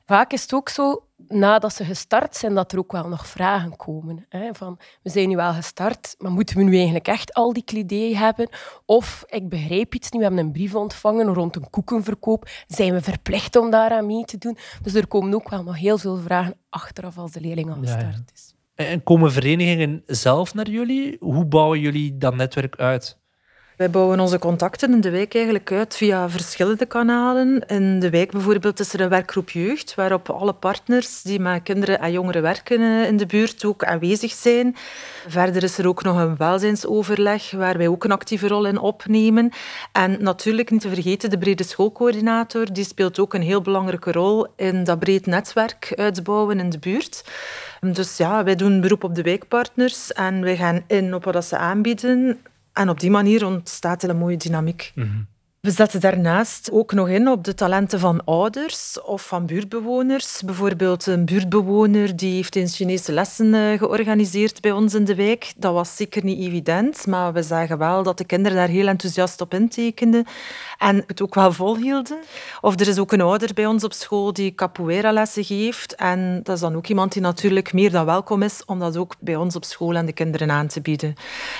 Vaak 0.06 0.32
is 0.34 0.42
het 0.42 0.54
ook 0.54 0.70
zo, 0.70 1.04
nadat 1.30 1.74
ze 1.74 1.86
gestart 1.86 2.36
zijn, 2.36 2.56
dat 2.56 2.72
er 2.72 2.80
ook 2.80 2.92
wel 2.92 3.08
nog 3.08 3.28
vragen 3.28 3.76
komen. 3.76 4.26
Hè? 4.30 4.54
Van, 4.54 4.80
we 5.04 5.10
zijn 5.10 5.30
nu 5.30 5.36
wel 5.36 5.54
gestart, 5.54 6.16
maar 6.18 6.32
moeten 6.32 6.58
we 6.58 6.64
nu 6.64 6.76
eigenlijk 6.76 7.08
echt 7.08 7.34
al 7.34 7.54
die 7.54 7.64
kledij 7.64 8.14
hebben? 8.16 8.50
Of, 8.86 9.24
ik 9.28 9.50
begrijp 9.50 9.96
iets 9.96 10.12
nu, 10.12 10.18
we 10.18 10.26
hebben 10.26 10.46
een 10.46 10.52
brief 10.52 10.76
ontvangen 10.76 11.34
rond 11.34 11.56
een 11.56 11.70
koekenverkoop. 11.70 12.50
Zijn 12.68 12.94
we 12.94 13.02
verplicht 13.02 13.56
om 13.56 13.72
daaraan 13.72 14.06
mee 14.06 14.24
te 14.24 14.38
doen? 14.38 14.58
Dus 14.82 14.94
er 14.94 15.08
komen 15.08 15.34
ook 15.34 15.50
wel 15.50 15.64
nog 15.64 15.78
heel 15.78 15.98
veel 15.98 16.18
vragen 16.18 16.56
achteraf 16.70 17.18
als 17.18 17.32
de 17.32 17.42
leerling 17.42 17.70
al 17.70 17.78
gestart 17.82 18.32
is. 18.34 18.54
En 18.76 19.04
komen 19.04 19.32
verenigingen 19.32 20.04
zelf 20.06 20.54
naar 20.54 20.70
jullie? 20.70 21.18
Hoe 21.20 21.46
bouwen 21.46 21.80
jullie 21.80 22.18
dat 22.18 22.36
netwerk 22.36 22.76
uit? 22.76 23.19
Wij 23.80 23.90
bouwen 23.90 24.20
onze 24.20 24.40
contacten 24.40 24.92
in 24.94 25.02
de 25.02 25.10
wijk 25.10 25.36
eigenlijk 25.36 25.72
uit 25.72 25.96
via 25.96 26.30
verschillende 26.30 26.86
kanalen. 26.86 27.68
In 27.68 28.00
de 28.00 28.10
wijk 28.10 28.32
bijvoorbeeld 28.32 28.80
is 28.80 28.94
er 28.94 29.02
een 29.02 29.10
werkgroep 29.10 29.50
jeugd, 29.50 29.96
waarop 29.96 30.30
alle 30.30 30.54
partners 30.54 31.22
die 31.22 31.40
met 31.40 31.64
kinderen 31.64 32.00
en 32.00 32.12
jongeren 32.12 32.42
werken 32.42 32.82
eh, 32.82 33.08
in 33.08 33.18
de 33.18 33.26
buurt 33.26 33.66
ook 33.66 33.84
aanwezig 33.84 34.32
zijn. 34.32 34.76
Verder 35.28 35.64
is 35.64 35.78
er 35.78 35.88
ook 35.88 36.04
nog 36.04 36.18
een 36.18 36.38
welzijnsoverleg, 36.38 37.52
waar 37.52 37.78
wij 37.78 37.88
ook 37.88 38.04
een 38.04 38.12
actieve 38.12 38.48
rol 38.48 38.66
in 38.66 38.80
opnemen. 38.80 39.52
En 39.92 40.24
natuurlijk 40.24 40.72
niet 40.72 40.82
te 40.82 40.90
vergeten 40.90 41.30
de 41.30 41.38
brede 41.38 41.64
schoolcoördinator, 41.64 42.74
die 42.74 42.86
speelt 42.86 43.20
ook 43.20 43.34
een 43.34 43.42
heel 43.42 43.62
belangrijke 43.62 44.12
rol 44.12 44.48
in 44.56 44.84
dat 44.84 45.00
breed 45.00 45.26
netwerk 45.26 45.94
uitbouwen 45.96 46.60
in 46.60 46.70
de 46.70 46.80
buurt. 46.80 47.24
Dus 47.82 48.18
ja, 48.18 48.44
wij 48.44 48.56
doen 48.56 48.82
beroep 48.82 49.04
op 49.04 49.16
de 49.16 49.22
wijkpartners 49.22 50.14
en 50.14 50.42
wij 50.42 50.56
gaan 50.56 50.84
in 50.88 51.14
op 51.14 51.24
wat 51.24 51.46
ze 51.46 51.58
aanbieden. 51.58 52.40
En 52.80 52.90
op 52.90 53.00
die 53.00 53.12
manier 53.12 53.46
ontstaat 53.46 54.04
er 54.04 54.10
een 54.10 54.18
mooie 54.18 54.38
dynamiek. 54.38 54.92
Mhm. 54.96 55.08
We 55.70 55.76
zetten 55.76 56.00
daarnaast 56.00 56.72
ook 56.72 56.94
nog 56.94 57.10
in 57.10 57.28
op 57.28 57.44
de 57.44 57.54
talenten 57.54 58.00
van 58.00 58.24
ouders 58.26 59.02
of 59.02 59.28
van 59.28 59.46
buurtbewoners. 59.46 60.42
Bijvoorbeeld 60.46 61.06
een 61.06 61.26
buurtbewoner 61.26 62.16
die 62.16 62.36
heeft 62.36 62.56
eens 62.56 62.76
Chinese 62.76 63.12
lessen 63.12 63.54
eh, 63.54 63.78
georganiseerd 63.78 64.62
bij 64.62 64.72
ons 64.72 64.94
in 64.94 65.06
de 65.06 65.16
wijk. 65.16 65.54
Dat 65.58 65.74
was 65.74 65.96
zeker 65.96 66.24
niet 66.24 66.40
evident, 66.48 67.08
maar 67.08 67.34
we 67.34 67.44
zagen 67.44 67.78
wel 67.78 68.04
dat 68.04 68.18
de 68.18 68.24
kinderen 68.24 68.58
daar 68.58 68.68
heel 68.68 68.88
enthousiast 68.88 69.42
op 69.42 69.54
intekenden 69.54 70.26
en 70.78 71.04
het 71.08 71.22
ook 71.22 71.36
wel 71.36 71.52
volhielden. 71.52 72.18
Of 72.62 72.80
er 72.80 72.88
is 72.88 73.00
ook 73.00 73.12
een 73.12 73.22
ouder 73.22 73.54
bij 73.54 73.66
ons 73.66 73.84
op 73.84 73.94
school 73.94 74.34
die 74.34 74.56
capoeira-lessen 74.56 75.44
geeft. 75.44 75.96
En 75.96 76.40
dat 76.44 76.56
is 76.56 76.62
dan 76.62 76.76
ook 76.76 76.88
iemand 76.88 77.14
die 77.14 77.22
natuurlijk 77.22 77.74
meer 77.74 77.92
dan 77.92 78.06
welkom 78.06 78.42
is 78.42 78.66
om 78.66 78.80
dat 78.80 78.98
ook 78.98 79.16
bij 79.20 79.36
ons 79.36 79.56
op 79.56 79.64
school 79.64 79.98
aan 79.98 80.06
de 80.06 80.14
kinderen 80.14 80.52
aan 80.52 80.68
te 80.68 80.82
bieden. 80.82 81.16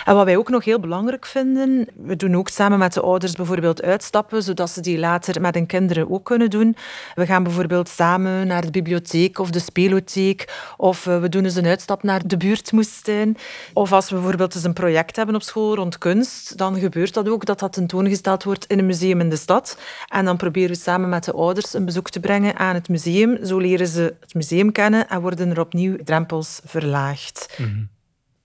En 0.06 0.16
wat 0.16 0.26
wij 0.26 0.38
ook 0.38 0.50
nog 0.50 0.66
heel 0.66 0.80
belangrijk 0.80 1.26
vinden, 1.26 1.88
we 1.96 2.16
doen 2.16 2.36
ook 2.36 2.50
samen 2.50 2.80
met 2.80 2.94
de 2.94 3.02
ouders 3.02 3.34
bijvoorbeeld 3.34 3.82
uitstappen, 4.00 4.44
zodat 4.44 4.70
ze 4.70 4.82
die 4.82 5.00
later 5.00 5.42
met 5.42 5.56
hun 5.56 5.66
kinderen 5.66 6.12
ook 6.12 6.26
kunnen 6.26 6.50
doen. 6.50 6.76
We 7.16 7.26
gaan 7.26 7.44
bijvoorbeeld 7.44 7.90
samen 7.90 8.48
naar 8.48 8.62
de 8.62 8.72
bibliotheek 8.72 9.40
of 9.40 9.50
de 9.50 9.60
spelotheek, 9.60 10.74
of 10.78 11.08
eh, 11.08 11.20
we 11.20 11.30
doen 11.30 11.44
eens 11.44 11.56
een 11.56 11.66
uitstap 11.66 12.04
naar 12.04 12.28
de 12.28 12.38
buurtmoestuin. 12.38 13.38
Of 13.74 13.92
als 13.92 14.10
we 14.10 14.16
bijvoorbeeld 14.16 14.56
eens 14.56 14.64
een 14.64 14.74
project 14.74 15.16
hebben 15.16 15.36
op 15.36 15.42
school 15.42 15.76
rond 15.76 15.98
kunst, 15.98 16.58
dan 16.58 16.80
gebeurt 16.80 17.14
dat 17.14 17.30
ook, 17.30 17.46
dat 17.46 17.60
dat 17.60 17.74
tentoongesteld 17.74 18.44
wordt 18.44 18.66
in 18.66 18.80
een 18.80 18.86
museum 18.86 19.20
in 19.20 19.30
de 19.30 19.38
stad. 19.38 19.78
En 20.08 20.26
dan 20.26 20.38
proberen 20.38 20.70
we 20.70 20.76
samen 20.76 21.10
met 21.10 21.24
de 21.24 21.34
ouders 21.34 21.74
een 21.74 21.86
bezoek 21.86 22.10
te 22.10 22.20
brengen 22.20 22.58
aan 22.58 22.76
het 22.76 22.90
museum. 22.90 23.46
Zo 23.46 23.58
leren 23.58 23.88
ze 23.88 24.16
het 24.20 24.34
museum 24.34 24.72
kennen 24.72 25.10
en 25.10 25.22
worden 25.22 25.50
er 25.50 25.60
opnieuw 25.60 25.96
drempels 26.04 26.60
verlaagd. 26.66 27.56
Mhm. 27.58 27.84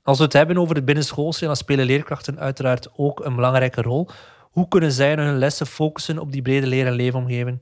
Als 0.02 0.18
we 0.18 0.24
het 0.24 0.32
hebben 0.32 0.58
over 0.58 0.74
het 0.74 0.84
binnenschoolse, 0.84 1.46
dan 1.46 1.56
spelen 1.56 1.86
leerkrachten 1.86 2.38
uiteraard 2.38 2.88
ook 2.96 3.24
een 3.24 3.34
belangrijke 3.34 3.82
rol. 3.82 4.08
Hoe 4.54 4.68
kunnen 4.68 4.92
zij 4.92 5.14
hun 5.14 5.38
lessen 5.38 5.66
focussen 5.66 6.18
op 6.18 6.32
die 6.32 6.42
brede 6.42 6.66
leer- 6.66 6.86
en 6.86 6.92
leefomgeving? 6.92 7.58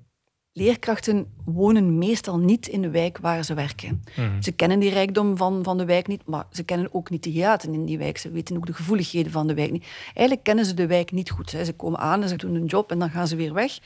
Leerkrachten 0.52 1.26
wonen 1.44 1.98
meestal 1.98 2.38
niet 2.38 2.68
in 2.68 2.82
de 2.82 2.90
wijk 2.90 3.18
waar 3.18 3.44
ze 3.44 3.54
werken. 3.54 4.02
Mhm. 4.16 4.42
Ze 4.42 4.52
kennen 4.52 4.78
die 4.78 4.90
rijkdom 4.90 5.36
van, 5.36 5.64
van 5.64 5.78
de 5.78 5.84
wijk 5.84 6.06
niet, 6.06 6.26
maar 6.26 6.46
ze 6.50 6.62
kennen 6.62 6.94
ook 6.94 7.10
niet 7.10 7.22
de 7.22 7.30
hiaten 7.30 7.74
in 7.74 7.84
die 7.84 7.98
wijk. 7.98 8.18
Ze 8.18 8.30
weten 8.30 8.56
ook 8.56 8.66
de 8.66 8.72
gevoeligheden 8.72 9.32
van 9.32 9.46
de 9.46 9.54
wijk 9.54 9.70
niet. 9.70 9.86
Eigenlijk 10.04 10.42
kennen 10.42 10.64
ze 10.64 10.74
de 10.74 10.86
wijk 10.86 11.12
niet 11.12 11.30
goed. 11.30 11.50
Ze 11.50 11.72
komen 11.76 11.98
aan 11.98 12.22
en 12.22 12.28
ze 12.28 12.36
doen 12.36 12.54
een 12.54 12.66
job 12.66 12.90
en 12.90 12.98
dan 12.98 13.10
gaan 13.10 13.28
ze 13.28 13.36
weer 13.36 13.52
weg. 13.52 13.78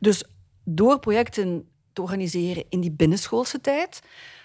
Dus 0.00 0.24
door 0.64 0.98
projecten 0.98 1.68
te 1.92 2.02
organiseren 2.02 2.64
in 2.68 2.80
die 2.80 2.92
binnenschoolse 2.92 3.60
tijd, 3.60 4.00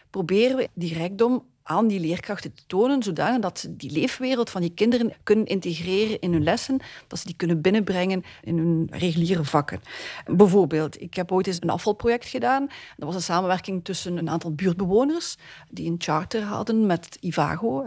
proberen 0.10 0.58
we 0.58 0.69
die 0.73 0.93
rijkdom 0.93 1.45
aan 1.63 1.88
die 1.88 1.99
leerkrachten 1.99 2.54
te 2.54 2.63
tonen, 2.67 3.04
zodanig 3.04 3.41
dat 3.41 3.60
ze 3.60 3.76
die 3.76 3.91
leefwereld 3.91 4.49
van 4.49 4.62
die 4.62 4.73
kinderen 4.73 5.13
kunnen 5.23 5.45
integreren 5.45 6.19
in 6.19 6.34
hun 6.34 6.43
lessen, 6.43 6.80
dat 7.08 7.19
ze 7.19 7.26
die 7.26 7.36
kunnen 7.36 7.62
binnenbrengen 7.62 8.23
in 8.43 8.58
hun 8.58 8.88
reguliere 8.91 9.43
vakken. 9.43 9.82
Bijvoorbeeld, 10.26 11.02
ik 11.02 11.13
heb 11.13 11.32
ooit 11.32 11.47
eens 11.47 11.62
een 11.62 11.69
afvalproject 11.69 12.26
gedaan. 12.26 12.67
Dat 12.97 13.06
was 13.08 13.15
een 13.15 13.21
samenwerking 13.21 13.84
tussen 13.84 14.17
een 14.17 14.30
aantal 14.30 14.54
buurtbewoners 14.54 15.38
die 15.69 15.91
een 15.91 16.02
charter 16.02 16.43
hadden 16.43 16.86
met 16.86 17.17
Ivago. 17.19 17.86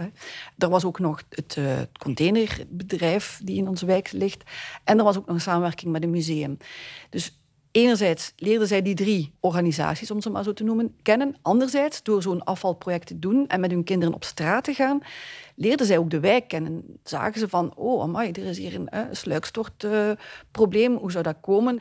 Er 0.58 0.68
was 0.68 0.84
ook 0.84 0.98
nog 0.98 1.22
het 1.28 1.56
uh, 1.58 1.72
containerbedrijf 1.98 3.40
die 3.42 3.56
in 3.56 3.68
onze 3.68 3.86
wijk 3.86 4.12
ligt. 4.12 4.42
En 4.84 4.98
er 4.98 5.04
was 5.04 5.16
ook 5.16 5.26
nog 5.26 5.34
een 5.34 5.40
samenwerking 5.40 5.92
met 5.92 6.02
een 6.02 6.10
museum. 6.10 6.56
Dus 7.10 7.38
Enerzijds 7.70 8.32
leerden 8.36 8.68
zij 8.68 8.82
die 8.82 8.94
drie 8.94 9.32
organisaties, 9.40 10.10
om 10.10 10.20
ze 10.20 10.30
maar 10.30 10.44
zo 10.44 10.52
te 10.52 10.64
noemen, 10.64 10.96
kennen. 11.02 11.36
Anderzijds, 11.42 12.02
door 12.02 12.22
zo'n 12.22 12.44
afvalproject 12.44 13.06
te 13.06 13.18
doen 13.18 13.46
en 13.46 13.60
met 13.60 13.70
hun 13.70 13.84
kinderen 13.84 14.14
op 14.14 14.24
straat 14.24 14.64
te 14.64 14.74
gaan, 14.74 15.00
leerden 15.56 15.86
zij 15.86 15.98
ook 15.98 16.10
de 16.10 16.20
wijk 16.20 16.48
kennen. 16.48 16.84
Zagen 17.04 17.40
ze 17.40 17.48
van, 17.48 17.72
oh 17.76 18.02
amai, 18.02 18.30
er 18.30 18.44
is 18.44 18.58
hier 18.58 18.74
een 18.74 18.88
uh, 18.94 19.00
sluikstortprobleem, 19.10 20.96
hoe 20.96 21.10
zou 21.10 21.24
dat 21.24 21.36
komen? 21.40 21.80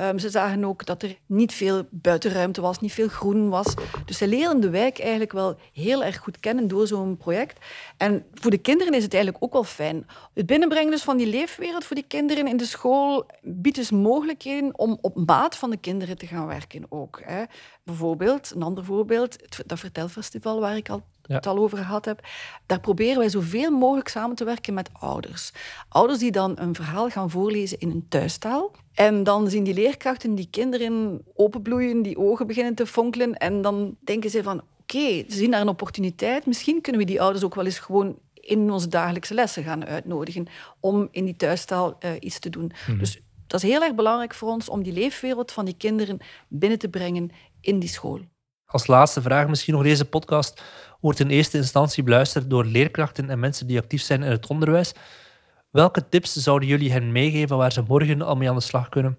Um, 0.00 0.18
ze 0.18 0.30
zagen 0.30 0.64
ook 0.64 0.86
dat 0.86 1.02
er 1.02 1.18
niet 1.26 1.54
veel 1.54 1.86
buitenruimte 1.90 2.60
was, 2.60 2.80
niet 2.80 2.92
veel 2.92 3.08
groen 3.08 3.48
was. 3.48 3.74
Dus 4.04 4.18
ze 4.18 4.28
leerden 4.28 4.60
de 4.60 4.70
wijk 4.70 4.98
eigenlijk 4.98 5.32
wel 5.32 5.56
heel 5.72 6.04
erg 6.04 6.18
goed 6.18 6.40
kennen 6.40 6.68
door 6.68 6.86
zo'n 6.86 7.16
project. 7.16 7.64
En 7.96 8.24
voor 8.34 8.50
de 8.50 8.58
kinderen 8.58 8.94
is 8.94 9.02
het 9.02 9.14
eigenlijk 9.14 9.44
ook 9.44 9.52
wel 9.52 9.64
fijn. 9.64 10.06
Het 10.34 10.46
binnenbrengen 10.46 10.90
dus 10.90 11.02
van 11.02 11.16
die 11.16 11.26
leefwereld 11.26 11.84
voor 11.84 11.96
die 11.96 12.04
kinderen 12.08 12.46
in 12.46 12.56
de 12.56 12.64
school 12.64 13.26
biedt 13.42 13.76
dus 13.76 13.90
mogelijkheden 13.90 14.78
om 14.78 14.98
op 15.00 15.26
maat 15.26 15.56
van 15.56 15.70
de 15.70 15.76
kinderen 15.76 16.18
te 16.18 16.26
gaan 16.26 16.46
werken 16.46 16.86
ook. 16.88 17.20
Hè. 17.24 17.44
Bijvoorbeeld, 17.84 18.52
een 18.54 18.62
ander 18.62 18.84
voorbeeld, 18.84 19.36
dat 19.66 19.78
vertelfestival 19.78 20.60
waar 20.60 20.76
ik 20.76 20.88
al 20.88 21.02
het 21.26 21.46
al 21.46 21.58
over 21.58 21.78
gehad 21.78 22.04
heb. 22.04 22.20
Daar 22.66 22.80
proberen 22.80 23.18
wij 23.18 23.28
zoveel 23.28 23.70
mogelijk 23.70 24.08
samen 24.08 24.36
te 24.36 24.44
werken 24.44 24.74
met 24.74 24.90
ouders. 24.92 25.52
Ouders 25.88 26.18
die 26.18 26.30
dan 26.30 26.58
een 26.58 26.74
verhaal 26.74 27.08
gaan 27.08 27.30
voorlezen 27.30 27.78
in 27.78 27.90
een 27.90 28.06
thuistaal. 28.08 28.70
En 28.94 29.24
dan 29.24 29.50
zien 29.50 29.64
die 29.64 29.74
leerkrachten 29.74 30.34
die 30.34 30.48
kinderen 30.50 31.22
openbloeien, 31.34 32.02
die 32.02 32.18
ogen 32.18 32.46
beginnen 32.46 32.74
te 32.74 32.86
fonkelen. 32.86 33.34
En 33.34 33.62
dan 33.62 33.96
denken 34.04 34.30
ze 34.30 34.42
van, 34.42 34.62
oké, 34.80 35.08
ze 35.28 35.36
zien 35.36 35.50
daar 35.50 35.60
een 35.60 35.68
opportuniteit. 35.68 36.46
Misschien 36.46 36.80
kunnen 36.80 37.00
we 37.00 37.06
die 37.06 37.20
ouders 37.20 37.44
ook 37.44 37.54
wel 37.54 37.64
eens 37.64 37.78
gewoon 37.78 38.18
in 38.34 38.70
onze 38.70 38.88
dagelijkse 38.88 39.34
lessen 39.34 39.62
gaan 39.62 39.84
uitnodigen 39.84 40.46
om 40.80 41.08
in 41.10 41.24
die 41.24 41.36
thuistaal 41.36 41.96
uh, 42.04 42.10
iets 42.20 42.38
te 42.38 42.50
doen. 42.50 42.72
Mhm. 42.86 42.98
Dus 42.98 43.20
dat 43.46 43.62
is 43.62 43.70
heel 43.70 43.82
erg 43.82 43.94
belangrijk 43.94 44.34
voor 44.34 44.48
ons 44.48 44.68
om 44.68 44.82
die 44.82 44.92
leefwereld 44.92 45.52
van 45.52 45.64
die 45.64 45.76
kinderen 45.76 46.18
binnen 46.48 46.78
te 46.78 46.88
brengen 46.88 47.30
in 47.60 47.78
die 47.78 47.88
school. 47.88 48.20
Als 48.66 48.86
laatste 48.86 49.22
vraag 49.22 49.48
misschien 49.48 49.74
nog 49.74 49.82
deze 49.82 50.04
podcast 50.04 50.62
wordt 51.06 51.20
in 51.20 51.28
eerste 51.28 51.56
instantie 51.56 52.02
beluisterd 52.02 52.50
door 52.50 52.64
leerkrachten 52.64 53.30
en 53.30 53.38
mensen 53.38 53.66
die 53.66 53.78
actief 53.78 54.02
zijn 54.02 54.22
in 54.22 54.30
het 54.30 54.46
onderwijs. 54.46 54.92
Welke 55.70 56.08
tips 56.08 56.32
zouden 56.32 56.68
jullie 56.68 56.92
hen 56.92 57.12
meegeven 57.12 57.56
waar 57.56 57.72
ze 57.72 57.82
morgen 57.88 58.22
al 58.22 58.36
mee 58.36 58.48
aan 58.48 58.54
de 58.54 58.60
slag 58.60 58.88
kunnen? 58.88 59.18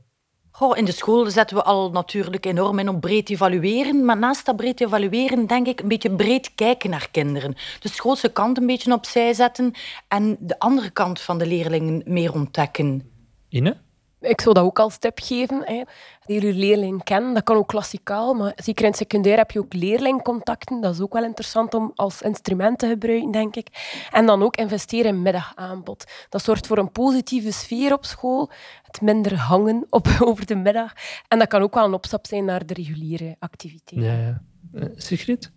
in 0.74 0.86
de 0.86 0.92
school 0.92 1.30
zetten 1.30 1.58
we 1.58 1.64
al 1.64 1.92
natuurlijk 1.92 2.46
enorm 2.46 2.80
in 2.80 2.90
op 2.90 3.02
breed 3.02 3.30
evalueren. 3.30 4.06
Maar 4.06 4.18
naast 4.18 4.46
dat 4.46 4.56
breed 4.56 4.82
evalueren, 4.82 5.48
denk 5.48 5.68
ik, 5.68 5.80
een 5.80 5.88
beetje 5.88 6.16
breed 6.16 6.56
kijken 6.56 6.90
naar 6.90 7.08
kinderen. 7.12 7.56
De 7.80 7.90
schoolse 7.90 8.30
kant 8.30 8.58
een 8.58 8.66
beetje 8.66 8.94
opzij 8.94 9.34
zetten 9.34 9.74
en 10.08 10.38
de 10.40 10.60
andere 10.60 10.90
kant 10.90 11.22
van 11.22 11.38
de 11.38 11.48
leerlingen 11.48 12.02
meer 12.06 12.34
ontdekken. 12.34 13.12
Ine? 13.50 13.78
Ik 14.20 14.42
zou 14.42 14.54
dat 14.54 14.64
ook 14.64 14.80
als 14.80 14.98
tip 14.98 15.20
geven. 15.24 15.62
Hè. 15.66 15.84
Leer 16.26 16.46
je 16.46 16.54
leerling 16.54 17.04
kennen. 17.04 17.34
Dat 17.34 17.44
kan 17.44 17.56
ook 17.56 17.68
klassikaal, 17.68 18.34
maar 18.34 18.52
zeker 18.56 18.84
in 18.84 18.90
het 18.90 19.00
secundair 19.00 19.38
heb 19.38 19.52
je 19.52 19.60
ook 19.60 19.74
leerlingcontacten. 19.74 20.82
Dat 20.82 20.94
is 20.94 21.02
ook 21.02 21.14
wel 21.14 21.24
interessant 21.24 21.74
om 21.74 21.92
als 21.96 22.22
instrument 22.22 22.80
te 22.80 22.88
gebruiken, 22.88 23.32
denk 23.32 23.56
ik. 23.56 23.68
En 24.12 24.26
dan 24.26 24.44
ook 24.44 24.56
investeren 24.56 25.16
in 25.16 25.22
middagaanbod. 25.22 26.04
Dat 26.30 26.44
zorgt 26.44 26.68
voor 26.68 26.78
een 26.78 26.92
positieve 26.92 27.52
sfeer 27.52 27.94
op 27.94 28.06
school. 28.06 28.52
Het 28.82 29.02
minder 29.02 29.38
hangen 29.38 29.86
op, 29.90 30.08
over 30.20 30.46
de 30.46 30.56
middag. 30.56 30.94
En 31.28 31.40
dat 31.40 31.48
kan 31.48 31.62
ook 31.62 31.74
wel 31.74 31.86
een 31.86 31.94
opstap 31.94 32.28
zijn 32.28 32.46
naar 32.46 32.66
de 32.66 32.74
reguliere 32.74 33.36
activiteiten. 33.40 34.10
Ja, 34.10 34.20
ja. 34.20 34.42
Uh, 34.74 34.90
Sigrid? 34.96 35.52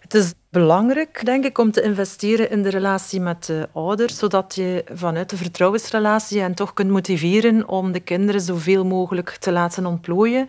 Het 0.00 0.14
is 0.14 0.34
belangrijk, 0.54 1.24
denk 1.24 1.44
ik, 1.44 1.58
om 1.58 1.70
te 1.70 1.82
investeren 1.82 2.50
in 2.50 2.62
de 2.62 2.68
relatie 2.68 3.20
met 3.20 3.46
de 3.46 3.68
ouders, 3.72 4.18
zodat 4.18 4.54
je 4.54 4.84
vanuit 4.92 5.30
de 5.30 5.36
vertrouwensrelatie 5.36 6.40
hen 6.40 6.54
toch 6.54 6.72
kunt 6.72 6.90
motiveren 6.90 7.68
om 7.68 7.92
de 7.92 8.00
kinderen 8.00 8.40
zoveel 8.40 8.84
mogelijk 8.84 9.30
te 9.30 9.52
laten 9.52 9.86
ontplooien. 9.86 10.46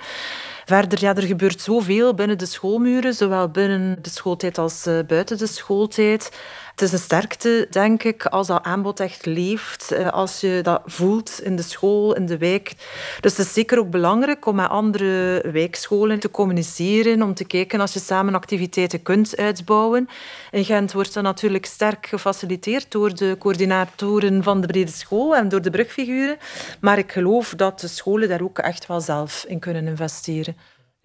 Verder, 0.65 1.01
ja, 1.01 1.15
er 1.15 1.23
gebeurt 1.23 1.61
zoveel 1.61 2.13
binnen 2.13 2.37
de 2.37 2.45
schoolmuren, 2.45 3.13
zowel 3.13 3.49
binnen 3.49 3.97
de 4.01 4.09
schooltijd 4.09 4.57
als 4.57 4.87
uh, 4.87 4.99
buiten 5.07 5.37
de 5.37 5.47
schooltijd. 5.47 6.31
Het 6.71 6.83
is 6.83 6.91
een 6.91 6.99
sterkte, 6.99 7.67
denk 7.69 8.03
ik, 8.03 8.25
als 8.25 8.47
dat 8.47 8.63
aanbod 8.63 8.99
echt 8.99 9.25
leeft, 9.25 9.93
uh, 9.93 10.09
als 10.09 10.39
je 10.39 10.59
dat 10.63 10.81
voelt 10.85 11.39
in 11.43 11.55
de 11.55 11.61
school, 11.61 12.15
in 12.15 12.25
de 12.25 12.37
wijk. 12.37 12.73
Dus 13.19 13.37
het 13.37 13.45
is 13.45 13.53
zeker 13.53 13.79
ook 13.79 13.89
belangrijk 13.89 14.45
om 14.45 14.55
met 14.55 14.69
andere 14.69 15.43
wijkscholen 15.51 16.19
te 16.19 16.31
communiceren, 16.31 17.21
om 17.21 17.33
te 17.33 17.45
kijken 17.45 17.79
als 17.79 17.93
je 17.93 17.99
samen 17.99 18.35
activiteiten 18.35 19.01
kunt 19.01 19.37
uitbouwen. 19.37 20.09
In 20.51 20.65
Gent 20.65 20.91
wordt 20.91 21.13
dat 21.13 21.23
natuurlijk 21.23 21.65
sterk 21.65 22.05
gefaciliteerd 22.07 22.91
door 22.91 23.15
de 23.15 23.35
coördinatoren 23.39 24.43
van 24.43 24.61
de 24.61 24.67
brede 24.67 24.91
school 24.91 25.35
en 25.35 25.49
door 25.49 25.61
de 25.61 25.69
brugfiguren. 25.69 26.37
Maar 26.79 26.97
ik 26.97 27.11
geloof 27.11 27.53
dat 27.55 27.79
de 27.79 27.87
scholen 27.87 28.29
daar 28.29 28.41
ook 28.41 28.59
echt 28.59 28.87
wel 28.87 29.01
zelf 29.01 29.45
in 29.47 29.59
kunnen 29.59 29.87
investeren. 29.87 30.54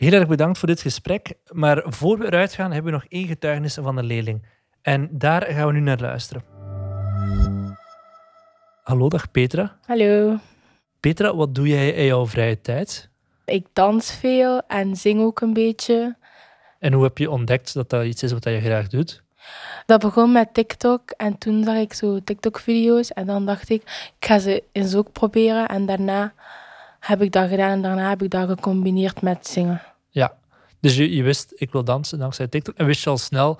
Heel 0.00 0.12
erg 0.12 0.26
bedankt 0.26 0.58
voor 0.58 0.68
dit 0.68 0.80
gesprek. 0.80 1.34
Maar 1.50 1.82
voor 1.86 2.18
we 2.18 2.26
eruit 2.26 2.52
gaan, 2.52 2.72
hebben 2.72 2.92
we 2.92 2.98
nog 2.98 3.06
één 3.08 3.26
getuigenis 3.26 3.74
van 3.74 3.96
de 3.96 4.02
leerling. 4.02 4.46
En 4.82 5.08
daar 5.12 5.42
gaan 5.42 5.66
we 5.66 5.72
nu 5.72 5.80
naar 5.80 6.00
luisteren. 6.00 6.44
Hallo, 8.82 9.08
dag 9.08 9.30
Petra. 9.30 9.76
Hallo. 9.86 10.36
Petra, 11.00 11.36
wat 11.36 11.54
doe 11.54 11.68
jij 11.68 11.90
in 11.90 12.04
jouw 12.04 12.26
vrije 12.26 12.60
tijd? 12.60 13.10
Ik 13.44 13.66
dans 13.72 14.12
veel 14.12 14.62
en 14.66 14.96
zing 14.96 15.20
ook 15.20 15.40
een 15.40 15.52
beetje. 15.52 16.16
En 16.78 16.92
hoe 16.92 17.02
heb 17.02 17.18
je 17.18 17.30
ontdekt 17.30 17.74
dat 17.74 17.90
dat 17.90 18.04
iets 18.04 18.22
is 18.22 18.32
wat 18.32 18.44
je 18.44 18.60
graag 18.60 18.88
doet? 18.88 19.22
Dat 19.86 20.00
begon 20.00 20.32
met 20.32 20.54
TikTok 20.54 21.10
en 21.10 21.38
toen 21.38 21.64
zag 21.64 21.76
ik 21.76 21.92
zo 21.92 22.20
TikTok-video's 22.24 23.12
en 23.12 23.26
dan 23.26 23.46
dacht 23.46 23.68
ik, 23.68 23.82
ik 24.18 24.26
ga 24.26 24.38
ze 24.38 24.62
eens 24.72 24.94
ook 24.94 25.12
proberen. 25.12 25.68
En 25.68 25.86
daarna 25.86 26.32
heb 27.00 27.22
ik 27.22 27.32
dat 27.32 27.48
gedaan 27.48 27.70
en 27.70 27.82
daarna 27.82 28.08
heb 28.08 28.22
ik 28.22 28.30
dat 28.30 28.48
gecombineerd 28.48 29.22
met 29.22 29.46
zingen. 29.46 29.80
Ja, 30.11 30.37
dus 30.81 30.96
je, 30.96 31.14
je 31.16 31.23
wist, 31.23 31.53
ik 31.57 31.73
wil 31.73 31.85
dansen 31.85 32.18
dankzij 32.18 32.46
TikTok. 32.49 32.77
En 32.77 32.87
wist 32.87 33.05
je 33.05 33.11
al 33.11 33.18
snel, 33.18 33.59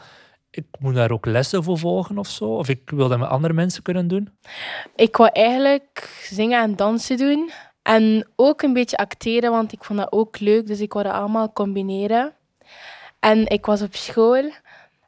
ik 0.51 0.65
moet 0.79 0.95
daar 0.95 1.11
ook 1.11 1.27
lessen 1.27 1.63
voor 1.63 1.79
volgen 1.79 2.19
of 2.19 2.29
zo? 2.29 2.45
Of 2.45 2.69
ik 2.69 2.91
wil 2.91 3.09
dat 3.09 3.19
met 3.19 3.29
andere 3.29 3.53
mensen 3.53 3.83
kunnen 3.83 4.09
doen? 4.09 4.29
Ik 4.97 5.17
wou 5.17 5.31
eigenlijk 5.33 6.23
zingen 6.23 6.63
en 6.63 6.77
dansen 6.77 7.17
doen. 7.17 7.51
En 7.83 8.29
ook 8.37 8.63
een 8.63 8.73
beetje 8.73 8.97
acteren, 8.97 9.51
want 9.51 9.73
ik 9.73 9.85
vond 9.85 9.99
dat 9.99 10.13
ook 10.13 10.41
leuk. 10.41 10.67
Dus 10.67 10.81
ik 10.81 10.93
wou 10.93 11.05
dat 11.05 11.15
allemaal 11.15 11.53
combineren. 11.53 12.33
En 13.21 13.47
ik 13.47 13.67
was 13.67 13.83
op 13.83 13.95
school. 13.95 14.51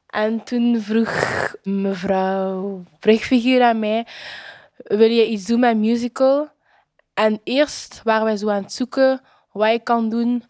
En 0.07 0.45
toen 0.45 0.81
vroeg 0.81 1.55
mevrouw 1.63 2.83
Brugfiguur 2.99 3.63
aan 3.63 3.79
mij... 3.79 4.07
Wil 4.77 5.11
je 5.11 5.27
iets 5.27 5.45
doen 5.45 5.61
met 5.61 5.77
musical? 5.77 6.49
En 7.15 7.41
eerst 7.45 8.01
waren 8.05 8.25
wij 8.25 8.37
zo 8.37 8.49
aan 8.49 8.63
het 8.63 8.73
zoeken 8.73 9.21
wat 9.53 9.73
ik 9.73 9.85
kan 9.85 10.09
doen 10.09 10.45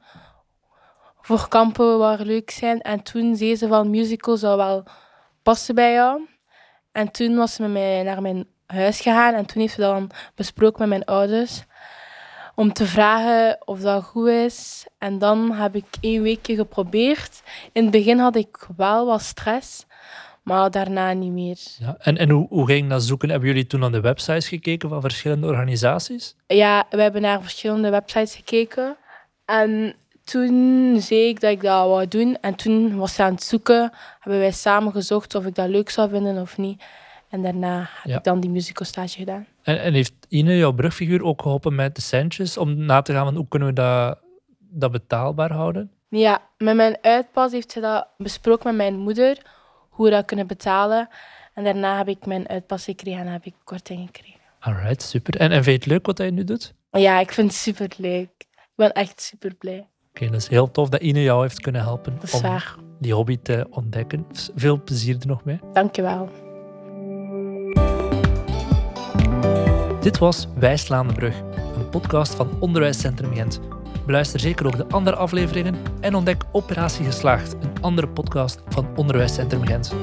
voor 1.23 1.49
kampen 1.49 1.99
waar 1.99 2.21
leuk 2.21 2.51
zijn. 2.51 2.81
En 2.81 3.03
toen 3.03 3.37
zei 3.37 3.57
ze 3.57 3.69
van 3.69 3.91
musical 3.91 4.37
zou 4.37 4.57
wel 4.57 4.85
passen 5.43 5.75
bij 5.75 5.93
jou. 5.93 6.29
En 6.93 7.11
toen 7.11 7.37
was 7.37 7.55
ze 7.55 7.63
met 7.63 7.71
mij 7.71 8.03
naar 8.03 8.23
mijn 8.23 8.47
huis 8.67 9.01
gegaan 9.01 9.35
en 9.35 9.47
toen 9.47 9.61
heeft 9.61 9.75
ze 9.75 9.81
dan 9.81 10.11
besproken 10.35 10.79
met 10.79 10.89
mijn 10.89 11.05
ouders 11.05 11.65
om 12.55 12.73
te 12.73 12.87
vragen 12.87 13.59
of 13.65 13.81
dat 13.81 14.05
goed 14.05 14.29
is. 14.29 14.87
En 14.99 15.19
dan 15.19 15.53
heb 15.53 15.75
ik 15.75 15.85
één 16.01 16.23
weekje 16.23 16.55
geprobeerd. 16.55 17.43
In 17.73 17.83
het 17.83 17.93
begin 17.93 18.19
had 18.19 18.37
ik 18.37 18.67
wel 18.77 19.07
wat 19.07 19.23
stress, 19.23 19.87
maar 20.43 20.71
daarna 20.71 21.13
niet 21.13 21.33
meer. 21.33 21.59
Ja, 21.79 21.97
en 21.99 22.17
en 22.17 22.31
hoe, 22.31 22.47
hoe 22.49 22.67
ging 22.67 22.91
dat 22.91 23.03
zoeken? 23.03 23.31
Hebben 23.31 23.49
jullie 23.49 23.67
toen 23.67 23.85
aan 23.85 23.93
de 23.93 24.01
websites 24.01 24.49
gekeken 24.49 24.89
van 24.89 25.01
verschillende 25.01 25.47
organisaties? 25.47 26.37
Ja, 26.47 26.85
we 26.91 27.03
hebben 27.03 27.23
naar 27.23 27.43
verschillende 27.43 27.91
websites 27.91 28.35
gekeken. 28.35 28.97
En 29.45 29.95
toen 30.25 30.97
zei 31.01 31.29
ik 31.29 31.41
dat 31.41 31.51
ik 31.51 31.61
dat 31.61 31.87
wou 31.87 32.09
doen. 32.09 32.39
En 32.41 32.55
toen 32.55 32.97
was 32.97 33.15
ze 33.15 33.23
aan 33.23 33.35
het 33.35 33.43
zoeken. 33.43 33.93
Hebben 34.21 34.41
wij 34.41 34.53
samen 34.53 34.93
gezocht 34.93 35.35
of 35.35 35.47
ik 35.47 35.55
dat 35.55 35.69
leuk 35.69 35.91
zou 35.91 36.11
vinden 36.11 36.41
of 36.41 36.59
niet. 36.59 36.83
En 37.29 37.43
daarna 37.43 37.89
heb 38.03 38.17
ik 38.17 38.25
dan 38.25 38.41
die 38.41 38.51
musicalstage 38.51 39.19
gedaan. 39.19 39.47
En, 39.63 39.81
en, 39.81 39.93
heeft 39.93 40.15
Ine, 40.29 40.57
jouw 40.57 40.73
brugfiguur, 40.73 41.23
ook 41.23 41.43
geholpen 41.43 41.75
met 41.75 41.95
de 41.95 42.01
centjes 42.01 42.57
om 42.57 42.77
na 42.77 43.03
te 43.03 43.13
gaan 43.13 43.25
van 43.25 43.37
hoe 43.37 43.49
kunnen 43.49 43.69
we 43.69 43.75
dat, 43.75 44.19
dat 44.59 44.93
betaalbaar 44.93 45.53
houden? 45.53 45.91
Ja, 46.09 46.43
met 46.59 46.77
mijn 46.77 46.97
uitpas 47.01 47.53
heeft 47.53 47.73
ze 47.73 47.81
dat 47.81 48.09
besproken 48.17 48.67
met 48.67 48.77
mijn 48.77 49.03
moeder, 49.03 49.39
hoe 49.89 50.05
we 50.05 50.11
dat 50.11 50.25
kunnen 50.25 50.47
betalen. 50.47 51.09
En 51.55 51.65
daarna 51.65 51.97
heb 51.97 52.09
ik 52.09 52.27
mijn 52.27 52.49
uitpas 52.49 52.85
gekregen 52.85 53.21
en 53.21 53.27
heb 53.27 53.45
ik 53.45 53.55
korting 53.65 54.07
gekregen. 54.07 54.41
Alright, 54.59 55.03
super. 55.03 55.37
En, 55.37 55.51
en 55.51 55.65
vind 55.65 55.65
je 55.65 55.73
het 55.73 55.87
leuk 55.87 56.07
wat 56.07 56.19
hij 56.19 56.31
nu 56.31 56.45
doet? 56.45 56.75
Ja, 56.91 57.21
ik 57.21 57.33
vind 57.33 57.51
het 57.51 57.57
super 57.61 57.89
leuk. 57.97 58.31
Ik 58.39 58.73
ben 58.75 58.93
echt 58.93 59.21
super 59.21 59.55
blij. 59.55 59.87
Oké, 60.15 60.27
dat 60.27 60.41
is 60.41 60.49
heel 60.49 60.71
tof 60.71 60.89
dat 60.89 61.01
Ine 61.01 61.23
jou 61.23 61.43
heeft 61.43 61.61
kunnen 61.61 61.81
helpen 61.83 62.19
om 62.35 62.41
waar. 62.43 62.77
die 63.01 63.15
hobby 63.15 63.39
te 63.43 63.67
ontdekken. 63.71 64.25
Dus 64.33 64.51
veel 64.55 64.83
plezier 64.83 65.17
er 65.21 65.27
nog 65.27 65.45
mee. 65.45 65.61
Dankjewel. 65.73 66.29
Dit 70.01 70.19
was 70.19 70.49
Wij 70.55 70.77
slaan 70.77 71.09
de 71.09 71.15
brug, 71.15 71.41
een 71.77 71.89
podcast 71.91 72.35
van 72.35 72.49
Onderwijscentrum 72.61 73.35
Gent. 73.35 73.61
Beluister 74.07 74.41
zeker 74.41 74.67
ook 74.67 74.77
de 74.77 74.87
andere 74.89 75.17
afleveringen 75.17 75.75
en 76.01 76.15
ontdek 76.15 76.45
Operatie 76.53 77.05
Geslaagd, 77.05 77.53
een 77.53 77.73
andere 77.81 78.09
podcast 78.09 78.63
van 78.69 78.87
Onderwijscentrum 78.97 79.67
Gent. 79.67 79.95